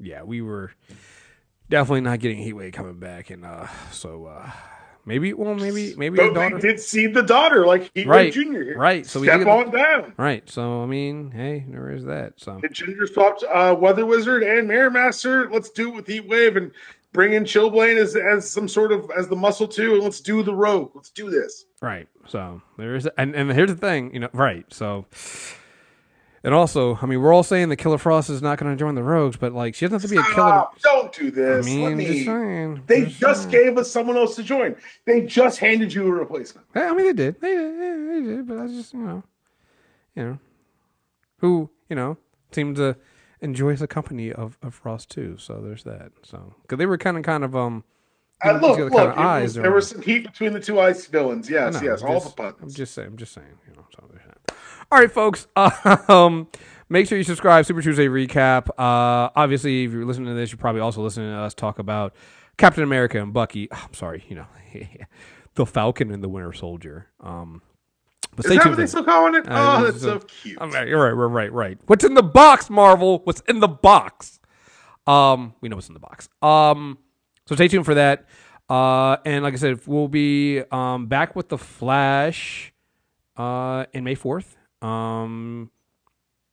yeah. 0.00 0.22
We 0.24 0.40
were 0.42 0.72
definitely 1.68 2.00
not 2.02 2.18
getting 2.18 2.38
Heatwave 2.38 2.72
coming 2.72 2.98
back, 2.98 3.30
and 3.30 3.44
uh, 3.44 3.68
so 3.92 4.26
uh, 4.26 4.50
maybe 5.04 5.32
well, 5.32 5.54
maybe 5.54 5.94
maybe 5.96 6.16
But 6.16 6.24
your 6.26 6.34
daughter. 6.34 6.54
we 6.56 6.60
did 6.60 6.80
see 6.80 7.06
the 7.06 7.22
daughter, 7.22 7.66
like 7.66 7.92
Heatwave 7.94 8.06
Right, 8.06 8.32
Junior 8.32 8.64
here. 8.64 8.78
right, 8.78 9.06
so 9.06 9.20
we 9.20 9.26
step 9.26 9.38
did- 9.40 9.48
on 9.48 9.70
down. 9.70 10.14
Right. 10.16 10.48
So 10.48 10.82
I 10.82 10.86
mean, 10.86 11.30
hey, 11.30 11.64
there 11.68 11.90
is 11.90 12.04
that. 12.04 12.34
So 12.36 12.58
The 12.62 12.68
Ginger 12.68 13.06
swapped 13.06 13.44
uh, 13.44 13.76
Weather 13.78 14.06
Wizard 14.06 14.42
and 14.42 14.68
Mirror 14.68 14.90
Master. 14.90 15.50
Let's 15.50 15.70
do 15.70 15.88
it 15.88 15.94
with 15.96 16.06
Heatwave 16.06 16.56
and 16.56 16.70
bring 17.12 17.32
in 17.32 17.44
Chillblaine 17.44 17.96
as 17.96 18.14
as 18.16 18.48
some 18.50 18.68
sort 18.68 18.92
of 18.92 19.10
as 19.16 19.28
the 19.28 19.36
muscle 19.36 19.66
too, 19.68 19.94
and 19.94 20.02
let's 20.04 20.20
do 20.20 20.42
the 20.42 20.54
rogue. 20.54 20.92
Let's 20.94 21.10
do 21.10 21.30
this. 21.30 21.64
right. 21.80 22.06
So 22.28 22.62
there 22.78 22.94
is, 22.94 23.08
and 23.18 23.34
and 23.34 23.50
here's 23.50 23.70
the 23.70 23.76
thing, 23.76 24.14
you 24.14 24.20
know, 24.20 24.28
right. 24.32 24.64
So. 24.72 25.06
And 26.42 26.54
also, 26.54 26.98
I 27.02 27.06
mean, 27.06 27.20
we're 27.20 27.34
all 27.34 27.42
saying 27.42 27.68
that 27.68 27.76
Killer 27.76 27.98
Frost 27.98 28.30
is 28.30 28.40
not 28.40 28.58
going 28.58 28.72
to 28.72 28.78
join 28.78 28.94
the 28.94 29.02
Rogues, 29.02 29.36
but 29.36 29.52
like, 29.52 29.74
she 29.74 29.84
doesn't 29.86 30.00
have 30.00 30.08
to 30.10 30.14
be 30.14 30.16
a 30.16 30.34
killer. 30.34 30.64
Don't 30.82 31.12
do 31.12 31.26
I 31.26 31.30
this. 31.30 31.66
Let 31.66 31.74
mean, 31.74 31.96
me- 31.98 32.06
just 32.06 32.24
saying. 32.24 32.82
They 32.86 33.02
Just 33.04 33.20
just 33.20 33.50
gave 33.50 33.76
us 33.76 33.90
someone 33.90 34.16
else 34.16 34.36
to 34.36 34.42
join. 34.42 34.74
They 35.04 35.20
just 35.22 35.58
handed 35.58 35.92
you 35.92 36.06
a 36.06 36.10
replacement. 36.12 36.66
I 36.74 36.94
mean, 36.94 37.04
they 37.06 37.12
did. 37.12 37.40
They 37.42 37.54
did. 37.54 37.78
They 37.78 38.20
did. 38.36 38.48
But 38.48 38.58
I 38.58 38.66
just, 38.68 38.94
you 38.94 39.00
know, 39.00 39.22
you 40.16 40.24
know, 40.24 40.38
who, 41.38 41.68
you 41.90 41.96
know, 41.96 42.16
seemed 42.52 42.76
to 42.76 42.96
enjoy 43.42 43.76
the 43.76 43.86
company 43.86 44.32
of, 44.32 44.56
of 44.62 44.74
Frost 44.74 45.10
too. 45.10 45.36
So 45.38 45.60
there's 45.60 45.84
that. 45.84 46.12
So 46.22 46.54
because 46.62 46.78
they 46.78 46.86
were 46.86 46.96
kind 46.98 47.18
of, 47.18 47.22
kind 47.22 47.44
of, 47.44 47.54
um, 47.54 47.84
Uh, 48.42 48.54
these 48.54 48.62
look, 48.62 48.78
look, 48.78 48.92
kind 48.92 49.10
of 49.10 49.18
eyes 49.18 49.42
was- 49.42 49.54
there 49.56 49.72
was 49.72 49.88
some 49.88 50.00
heat 50.00 50.24
between 50.24 50.54
the 50.54 50.60
two 50.60 50.80
ice 50.80 51.04
villains. 51.04 51.50
Yes, 51.50 51.74
know, 51.74 51.82
yes, 51.82 52.02
I'm 52.02 52.08
all 52.08 52.20
just- 52.20 52.34
the 52.36 52.42
I'm 52.62 52.70
just 52.72 52.94
saying. 52.94 53.08
I'm 53.08 53.16
just 53.18 53.32
saying. 53.34 53.58
You 53.68 53.76
know. 53.76 53.86
So 53.94 54.04
there's 54.10 54.24
that. 54.26 54.38
All 54.92 54.98
right, 54.98 55.10
folks. 55.10 55.46
Um, 56.08 56.48
make 56.88 57.06
sure 57.06 57.16
you 57.16 57.24
subscribe. 57.24 57.64
Super 57.64 57.82
Tuesday 57.82 58.06
recap. 58.08 58.68
Uh, 58.70 59.30
obviously, 59.36 59.84
if 59.84 59.92
you're 59.92 60.04
listening 60.04 60.28
to 60.28 60.34
this, 60.34 60.50
you're 60.50 60.58
probably 60.58 60.80
also 60.80 61.02
listening 61.02 61.30
to 61.30 61.38
us 61.38 61.54
talk 61.54 61.78
about 61.78 62.14
Captain 62.56 62.82
America 62.82 63.20
and 63.22 63.32
Bucky. 63.32 63.68
oh, 63.70 63.80
I'm 63.86 63.94
sorry. 63.94 64.24
You 64.28 64.36
know, 64.36 64.46
the 65.54 65.66
Falcon 65.66 66.10
and 66.10 66.22
the 66.24 66.28
Winter 66.28 66.52
Soldier. 66.52 67.06
Um, 67.20 67.62
but 68.34 68.44
Is 68.44 68.50
stay 68.50 68.56
that 68.56 68.62
tuned. 68.64 68.72
what 68.72 68.78
they 68.78 68.86
still 68.86 69.04
calling 69.04 69.34
it? 69.34 69.48
Uh, 69.48 69.76
oh, 69.78 69.84
that's 69.84 69.96
is 69.96 70.02
so 70.02 70.18
cute. 70.20 70.58
I'm 70.60 70.70
right, 70.70 70.86
you're 70.88 71.02
right, 71.02 71.10
right, 71.12 71.26
right, 71.30 71.52
right. 71.52 71.78
What's 71.86 72.04
in 72.04 72.14
the 72.14 72.22
box, 72.22 72.70
Marvel? 72.70 73.20
What's 73.24 73.40
in 73.48 73.60
the 73.60 73.68
box? 73.68 74.38
Um, 75.06 75.54
we 75.60 75.68
know 75.68 75.76
what's 75.76 75.88
in 75.88 75.94
the 75.94 76.00
box. 76.00 76.28
Um, 76.42 76.98
so 77.46 77.54
stay 77.54 77.68
tuned 77.68 77.84
for 77.84 77.94
that. 77.94 78.26
Uh, 78.68 79.16
and 79.24 79.42
like 79.42 79.54
I 79.54 79.56
said, 79.56 79.80
we'll 79.86 80.06
be 80.08 80.60
um 80.70 81.06
back 81.06 81.34
with 81.34 81.48
the 81.48 81.58
Flash, 81.58 82.72
uh, 83.36 83.86
in 83.92 84.04
May 84.04 84.14
fourth. 84.14 84.56
Um, 84.82 85.70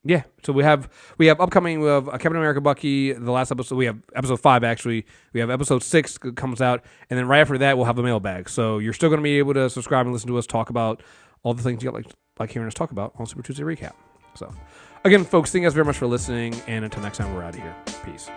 yeah. 0.04 0.24
So 0.44 0.54
we 0.54 0.64
have 0.64 0.90
we 1.18 1.28
have 1.28 1.42
upcoming. 1.42 1.82
We 1.82 1.88
have 1.88 2.08
uh, 2.08 2.12
Captain 2.14 2.38
America, 2.38 2.62
Bucky. 2.62 3.14
The 3.14 3.32
last 3.32 3.52
episode 3.52 3.76
we 3.76 3.86
have 3.86 3.98
episode 4.16 4.40
five 4.40 4.64
actually. 4.64 5.06
We 5.34 5.40
have 5.40 5.50
episode 5.50 5.84
six 5.84 6.18
comes 6.18 6.62
out, 6.62 6.84
and 7.10 7.18
then 7.20 7.28
right 7.28 7.40
after 7.40 7.58
that 7.58 7.78
we'll 7.78 7.86
have 7.86 8.00
a 8.00 8.04
mailbag. 8.04 8.50
So 8.50 8.78
you're 8.80 8.94
still 8.94 9.10
going 9.10 9.20
to 9.20 9.24
be 9.24 9.38
able 9.38 9.54
to 9.56 9.70
subscribe 9.70 10.06
and 10.06 10.14
listen 10.14 10.30
to 10.30 10.38
us 10.38 10.48
talk 10.48 10.70
about 10.70 11.04
all 11.44 11.54
the 11.54 11.64
things 11.64 11.84
you 11.84 11.92
like 11.92 12.08
like 12.40 12.52
hearing 12.52 12.68
us 12.68 12.74
talk 12.74 12.92
about 12.92 13.14
on 13.18 13.26
Super 13.26 13.44
Tuesday 13.44 13.64
recap. 13.64 13.94
So, 14.36 14.54
Again, 15.04 15.24
folks, 15.24 15.52
thank 15.52 15.62
you 15.62 15.68
guys 15.68 15.74
very 15.74 15.86
much 15.86 15.98
for 15.98 16.08
listening. 16.08 16.54
And 16.68 16.84
until 16.84 17.02
next 17.02 17.18
time, 17.18 17.34
we're 17.34 17.44
out 17.44 17.56
of 17.56 17.62
here. 17.62 17.76
Peace. 18.04 18.30